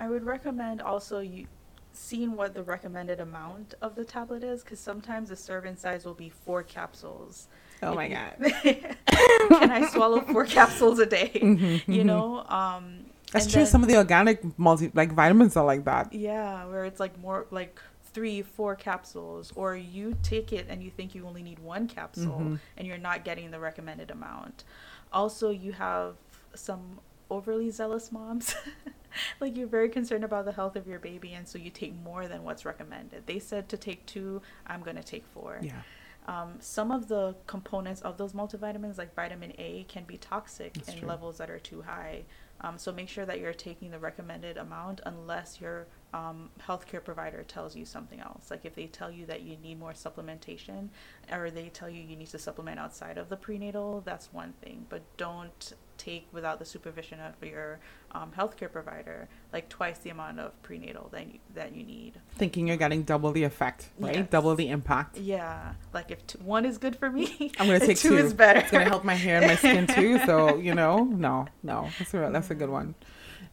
I 0.00 0.08
would 0.08 0.24
recommend 0.24 0.82
also 0.82 1.20
you 1.20 1.46
seeing 1.92 2.34
what 2.34 2.54
the 2.54 2.62
recommended 2.62 3.20
amount 3.20 3.74
of 3.80 3.94
the 3.94 4.04
tablet 4.04 4.42
is 4.42 4.64
because 4.64 4.80
sometimes 4.80 5.28
the 5.28 5.36
serving 5.36 5.76
size 5.76 6.04
will 6.04 6.14
be 6.14 6.28
four 6.28 6.62
capsules. 6.64 7.46
Oh 7.82 7.94
my 7.94 8.08
god! 8.08 8.34
Can 8.62 9.70
I 9.70 9.86
swallow 9.90 10.20
four 10.22 10.44
capsules 10.44 10.98
a 10.98 11.06
day? 11.06 11.30
Mhm, 11.34 11.82
You 11.88 12.02
mhm. 12.02 12.06
know, 12.06 12.38
um, 12.48 13.04
That's 13.32 13.46
true. 13.46 13.62
then- 13.62 13.66
Some 13.70 13.82
of 13.82 13.88
the 13.88 13.96
organic 13.96 14.58
multi 14.58 14.90
like 14.94 15.12
vitamins 15.12 15.56
are 15.56 15.64
like 15.64 15.84
that. 15.84 16.12
Yeah, 16.12 16.66
where 16.66 16.84
it's 16.84 16.98
like 16.98 17.16
more 17.20 17.46
like 17.52 17.80
three, 18.14 18.40
four 18.42 18.74
capsules, 18.76 19.52
or 19.56 19.76
you 19.76 20.16
take 20.22 20.52
it 20.52 20.66
and 20.68 20.82
you 20.82 20.90
think 20.90 21.14
you 21.14 21.26
only 21.26 21.42
need 21.42 21.58
one 21.58 21.86
capsule 21.88 22.38
Mhm. 22.40 22.60
and 22.76 22.86
you're 22.86 22.96
not 22.96 23.24
getting 23.24 23.50
the 23.50 23.58
recommended 23.60 24.10
amount. 24.10 24.64
Also, 25.12 25.50
you 25.50 25.72
have 25.72 26.14
some 26.54 27.00
overly 27.30 27.70
zealous 27.70 28.12
moms. 28.12 28.54
like 29.40 29.56
you're 29.56 29.66
very 29.66 29.88
concerned 29.88 30.24
about 30.24 30.44
the 30.44 30.52
health 30.52 30.76
of 30.76 30.86
your 30.86 30.98
baby, 31.00 31.32
and 31.34 31.46
so 31.46 31.58
you 31.58 31.70
take 31.70 31.94
more 32.02 32.28
than 32.28 32.44
what's 32.44 32.64
recommended. 32.64 33.26
They 33.26 33.38
said 33.40 33.68
to 33.70 33.76
take 33.76 34.06
two, 34.06 34.40
I'm 34.66 34.82
going 34.82 34.96
to 34.96 35.02
take 35.04 35.26
four. 35.26 35.58
Yeah. 35.60 35.82
Um, 36.26 36.54
some 36.60 36.90
of 36.90 37.08
the 37.08 37.34
components 37.46 38.00
of 38.00 38.16
those 38.16 38.32
multivitamins, 38.32 38.96
like 38.96 39.14
vitamin 39.14 39.52
A, 39.58 39.84
can 39.88 40.04
be 40.04 40.16
toxic 40.16 40.72
That's 40.74 40.88
in 40.88 40.98
true. 41.00 41.08
levels 41.08 41.36
that 41.38 41.50
are 41.50 41.58
too 41.58 41.82
high. 41.82 42.24
Um, 42.60 42.78
so 42.78 42.92
make 42.92 43.08
sure 43.08 43.26
that 43.26 43.40
you're 43.40 43.52
taking 43.52 43.90
the 43.90 43.98
recommended 43.98 44.56
amount 44.56 45.00
unless 45.04 45.60
your 45.60 45.86
um, 46.14 46.48
healthcare 46.62 47.02
provider 47.02 47.42
tells 47.42 47.74
you 47.74 47.84
something 47.84 48.20
else. 48.20 48.50
Like 48.50 48.64
if 48.64 48.74
they 48.74 48.86
tell 48.86 49.10
you 49.10 49.26
that 49.26 49.42
you 49.42 49.56
need 49.62 49.78
more 49.78 49.92
supplementation 49.92 50.88
or 51.32 51.50
they 51.50 51.68
tell 51.68 51.90
you 51.90 52.02
you 52.02 52.16
need 52.16 52.28
to 52.28 52.38
supplement 52.38 52.78
outside 52.78 53.18
of 53.18 53.28
the 53.28 53.36
prenatal, 53.36 54.02
that's 54.04 54.32
one 54.32 54.54
thing. 54.62 54.86
But 54.88 55.02
don't 55.16 55.74
take 55.98 56.26
without 56.32 56.58
the 56.58 56.64
supervision 56.64 57.20
of 57.20 57.34
your 57.46 57.80
um, 58.14 58.30
healthcare 58.36 58.70
provider 58.70 59.28
like 59.52 59.68
twice 59.68 59.98
the 59.98 60.10
amount 60.10 60.38
of 60.40 60.60
prenatal 60.62 61.08
that 61.12 61.26
you, 61.26 61.38
that 61.54 61.74
you 61.74 61.84
need. 61.84 62.14
Thinking 62.36 62.68
you're 62.68 62.76
getting 62.76 63.02
double 63.02 63.32
the 63.32 63.44
effect, 63.44 63.88
right? 63.98 64.16
Yes. 64.16 64.28
Double 64.30 64.54
the 64.54 64.68
impact. 64.68 65.18
Yeah, 65.18 65.74
like 65.92 66.10
if 66.10 66.26
t- 66.26 66.38
one 66.42 66.64
is 66.64 66.78
good 66.78 66.96
for 66.96 67.10
me, 67.10 67.52
I'm 67.58 67.66
gonna 67.66 67.80
take 67.90 67.98
two, 67.98 68.10
two. 68.10 68.16
is 68.18 68.32
better. 68.34 68.60
It's 68.60 68.70
gonna 68.70 68.84
help 68.84 69.04
my 69.04 69.14
hair 69.14 69.38
and 69.38 69.46
my 69.46 69.56
skin 69.56 69.86
too. 69.86 70.18
So 70.26 70.56
you 70.56 70.74
know, 70.74 71.04
no, 71.04 71.46
no, 71.62 71.90
that's 71.98 72.14
a 72.14 72.30
that's 72.32 72.50
a 72.50 72.54
good 72.54 72.70
one. 72.70 72.94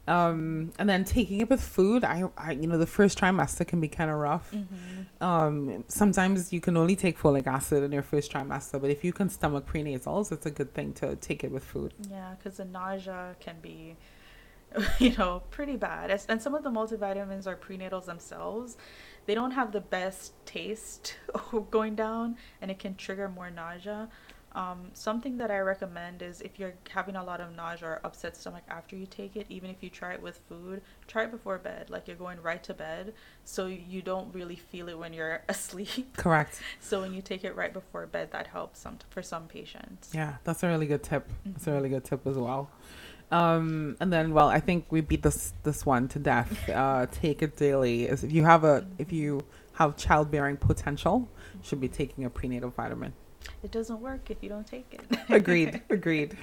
Um, 0.08 0.72
and 0.80 0.90
then 0.90 1.04
taking 1.06 1.42
it 1.42 1.50
with 1.50 1.62
food, 1.62 2.04
I, 2.04 2.24
I 2.38 2.54
you 2.54 2.66
know, 2.68 2.78
the 2.78 2.88
first 2.88 3.20
trimester 3.20 3.66
can 3.68 3.80
be 3.80 3.88
kind 3.88 4.10
of 4.10 4.18
rough. 4.18 4.52
Mhm. 4.52 4.66
Um, 5.22 5.84
sometimes 5.88 6.52
you 6.52 6.60
can 6.60 6.76
only 6.76 6.96
take 6.96 7.20
folic 7.20 7.46
acid 7.46 7.84
in 7.84 7.92
your 7.92 8.02
first 8.02 8.32
trimester, 8.32 8.82
but 8.82 8.90
if 8.90 9.04
you 9.04 9.14
can 9.14 9.30
stomach 9.30 9.68
prenatals, 9.72 10.32
it's 10.32 10.46
a 10.48 10.52
good 10.52 10.74
thing 10.74 10.94
to 10.94 11.16
take 11.18 11.44
it 11.44 11.52
with 11.52 11.64
food. 11.64 11.94
Yeah, 12.10 12.34
because 12.38 12.58
the 12.58 12.66
nausea 12.66 13.36
can 13.40 13.58
be, 13.62 13.96
you 15.00 15.16
know, 15.18 15.44
pretty 15.52 15.76
bad. 15.76 16.22
And 16.30 16.42
some 16.42 16.56
of 16.56 16.64
the 16.64 16.70
multivitamins 16.72 17.48
are 17.48 17.56
prenatals 17.56 18.06
themselves. 18.06 18.78
They 19.26 19.36
don't 19.36 19.52
have 19.52 19.72
the 19.72 19.82
best 19.82 20.34
taste 20.46 21.18
going 21.72 21.96
down, 21.96 22.38
and 22.62 22.72
it 22.72 22.80
can 22.80 22.96
trigger 22.96 23.30
more 23.30 23.50
nausea. 23.52 24.10
Um, 24.54 24.90
something 24.94 25.38
that 25.38 25.50
I 25.50 25.60
recommend 25.60 26.22
is 26.22 26.42
if 26.42 26.60
you're 26.60 26.74
having 26.90 27.16
a 27.16 27.24
lot 27.24 27.40
of 27.40 27.56
nausea 27.56 27.88
or 27.88 28.02
upset 28.04 28.36
stomach 28.36 28.64
after 28.68 28.98
you 28.98 29.06
take 29.06 29.38
it, 29.38 29.46
even 29.48 29.70
if 29.70 29.78
you 29.82 29.90
try 29.90 30.12
it 30.14 30.22
with 30.22 30.42
food, 30.50 30.82
try 31.08 31.24
it 31.24 31.32
before 31.32 31.58
bed. 31.58 31.90
Like 31.90 32.06
you're 32.06 32.18
going 32.18 32.42
right 32.42 32.62
to 32.66 32.74
bed, 32.74 33.14
so 33.46 33.68
you 33.68 34.02
don't 34.02 34.34
really 34.34 34.58
feel 34.58 34.90
it 34.90 34.98
when 35.00 35.14
you're 35.14 35.42
asleep. 35.50 36.18
Correct. 36.18 36.60
So 36.82 37.00
when 37.00 37.14
you 37.14 37.22
take 37.22 37.46
it 37.46 37.56
right 37.56 37.72
before 37.72 38.06
bed, 38.08 38.32
that 38.32 38.48
helps 38.48 38.80
some 38.82 38.98
for 39.10 39.22
some 39.22 39.48
patients. 39.48 40.10
Yeah, 40.14 40.36
that's 40.44 40.64
a 40.64 40.68
really 40.68 40.88
good 40.88 41.04
tip. 41.04 41.30
That's 41.46 41.68
a 41.68 41.70
Mhm. 41.70 41.74
really 41.76 41.90
good 41.90 42.04
tip 42.04 42.28
as 42.28 42.36
well. 42.38 42.70
Um, 43.32 43.96
and 44.00 44.12
then, 44.12 44.34
well, 44.34 44.50
I 44.50 44.60
think 44.60 44.86
we 44.90 45.02
beat 45.02 45.24
this 45.24 45.54
this 45.64 45.86
one 45.86 46.08
to 46.10 46.20
death. 46.20 46.70
Uh, 46.70 47.08
take 47.12 47.42
it 47.42 47.56
daily. 47.56 48.04
If 48.04 48.32
you 48.32 48.44
have 48.44 48.64
a 48.64 48.86
if 48.98 49.12
you 49.12 49.42
have 49.74 49.96
childbearing 49.96 50.58
potential, 50.58 51.30
should 51.64 51.80
be 51.80 51.88
taking 51.88 52.26
a 52.26 52.30
prenatal 52.30 52.70
vitamin. 52.70 53.14
It 53.64 53.72
doesn't 53.72 54.02
work 54.02 54.30
if 54.30 54.38
you 54.42 54.50
don't 54.50 54.66
take 54.66 54.88
it. 54.94 55.20
agreed 55.30 55.82
agreed. 55.90 56.38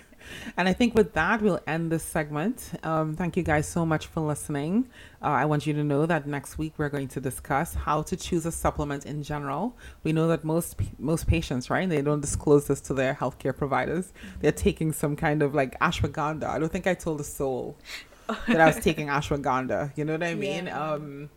And 0.56 0.68
i 0.68 0.72
think 0.72 0.94
with 0.94 1.12
that 1.14 1.42
we'll 1.42 1.60
end 1.66 1.90
this 1.90 2.02
segment. 2.02 2.72
Um, 2.82 3.14
thank 3.14 3.36
you 3.36 3.42
guys 3.42 3.68
so 3.68 3.84
much 3.84 4.06
for 4.06 4.20
listening. 4.20 4.88
Uh, 5.22 5.26
i 5.26 5.44
want 5.44 5.66
you 5.66 5.72
to 5.74 5.84
know 5.84 6.06
that 6.06 6.26
next 6.26 6.58
week 6.58 6.74
we're 6.76 6.88
going 6.88 7.08
to 7.08 7.20
discuss 7.20 7.74
how 7.74 8.02
to 8.02 8.16
choose 8.16 8.46
a 8.46 8.52
supplement 8.52 9.06
in 9.06 9.22
general. 9.22 9.76
We 10.04 10.12
know 10.12 10.28
that 10.28 10.44
most 10.44 10.76
most 10.98 11.26
patients 11.26 11.70
right 11.70 11.88
they 11.88 12.02
don't 12.02 12.20
disclose 12.20 12.66
this 12.66 12.80
to 12.82 12.94
their 12.94 13.14
healthcare 13.14 13.56
providers. 13.56 14.12
They're 14.40 14.52
taking 14.52 14.92
some 14.92 15.16
kind 15.16 15.42
of 15.42 15.54
like 15.54 15.78
ashwagandha. 15.80 16.44
I 16.44 16.58
don't 16.58 16.72
think 16.72 16.86
i 16.86 16.94
told 16.94 17.20
a 17.20 17.24
soul 17.24 17.76
that 18.46 18.60
i 18.60 18.66
was 18.66 18.80
taking 18.80 19.08
ashwagandha. 19.08 19.96
You 19.96 20.04
know 20.04 20.12
what 20.12 20.22
i 20.22 20.34
mean? 20.34 20.66
Yeah. 20.66 20.92
um 20.92 21.30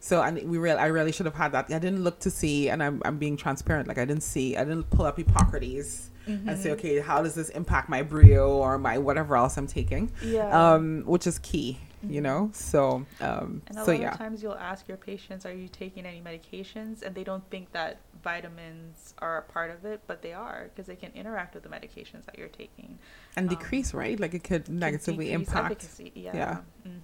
so 0.00 0.22
and 0.22 0.36
we 0.48 0.58
real 0.58 0.78
I 0.78 0.86
really 0.86 1.12
should 1.12 1.26
have 1.26 1.34
had 1.34 1.52
that. 1.52 1.66
I 1.72 1.78
didn't 1.78 2.04
look 2.04 2.18
to 2.20 2.30
see, 2.30 2.68
and 2.70 2.82
I'm 2.82 3.02
I'm 3.04 3.18
being 3.18 3.36
transparent. 3.36 3.88
Like 3.88 3.98
I 3.98 4.04
didn't 4.04 4.22
see, 4.22 4.56
I 4.56 4.64
didn't 4.64 4.90
pull 4.90 5.06
up 5.06 5.18
Epocrates 5.18 6.10
and 6.26 6.58
say, 6.58 6.68
Mhm. 6.68 6.72
okay, 6.72 6.98
how 7.00 7.22
does 7.22 7.34
this 7.34 7.48
impact 7.50 7.88
my 7.88 8.02
brio 8.02 8.50
or 8.50 8.78
my 8.78 8.98
whatever 8.98 9.34
else 9.34 9.56
I'm 9.56 9.66
taking? 9.66 10.12
Yeah. 10.20 10.74
Um, 10.74 11.04
which 11.06 11.26
is 11.26 11.38
key, 11.38 11.78
you 12.02 12.20
Mhm. 12.20 12.22
know. 12.22 12.50
So 12.52 13.06
um, 13.20 13.62
and 13.66 13.78
a 13.78 13.84
so 13.84 13.92
lot 13.92 14.00
yeah, 14.00 14.12
of 14.12 14.18
times 14.18 14.42
you'll 14.42 14.54
ask 14.54 14.86
your 14.88 14.98
patients, 14.98 15.46
"Are 15.46 15.52
you 15.54 15.68
taking 15.68 16.04
any 16.04 16.20
medications?" 16.20 17.02
And 17.02 17.14
they 17.14 17.24
don't 17.24 17.48
think 17.50 17.72
that 17.72 18.00
vitamins 18.22 19.14
are 19.18 19.38
a 19.38 19.42
part 19.42 19.70
of 19.70 19.84
it, 19.84 20.02
but 20.06 20.20
they 20.22 20.32
are 20.34 20.64
because 20.68 20.86
they 20.86 20.96
can 20.96 21.12
interact 21.14 21.54
with 21.54 21.62
the 21.62 21.68
medications 21.70 22.24
that 22.26 22.38
you're 22.38 22.48
taking. 22.48 22.98
and 23.36 23.48
um, 23.48 23.54
decrease 23.54 23.94
right, 23.94 24.18
like 24.20 24.34
it 24.34 24.44
could 24.44 24.68
negatively 24.68 25.32
impact. 25.32 25.72
efficacy. 25.82 26.12
Yeah. 26.14 26.34
Yeah. 26.34 26.56
hmm 26.84 26.98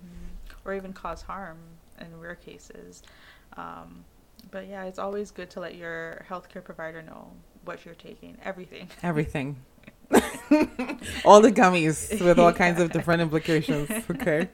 Or 0.66 0.74
even 0.74 0.92
cause 0.92 1.22
harm 1.22 1.58
in 2.00 2.18
rare 2.18 2.34
cases. 2.34 3.02
Um, 3.56 4.04
but 4.50 4.68
yeah, 4.68 4.84
it's 4.84 4.98
always 4.98 5.30
good 5.30 5.50
to 5.50 5.60
let 5.60 5.74
your 5.76 6.24
healthcare 6.28 6.62
provider 6.62 7.02
know 7.02 7.30
what 7.64 7.84
you're 7.84 7.94
taking. 7.94 8.36
Everything. 8.44 8.88
Everything. 9.02 9.56
all 11.24 11.40
the 11.40 11.50
gummies 11.50 12.20
with 12.20 12.38
all 12.38 12.52
kinds 12.52 12.80
of 12.80 12.92
different 12.92 13.22
implications. 13.22 13.88
Okay. 14.10 14.48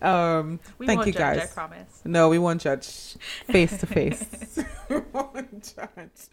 Um, 0.00 0.58
We 0.78 0.86
Thank 0.86 0.98
won't 0.98 1.06
you, 1.08 1.12
judge, 1.12 1.40
I 1.40 1.46
promise. 1.46 2.00
no, 2.04 2.28
we 2.30 2.38
won't 2.38 2.60
judge 2.62 3.16
face 3.46 3.76
to 3.78 3.86
face. 3.86 4.24
We 4.88 5.00
won't 5.12 5.74
judge. 5.76 6.28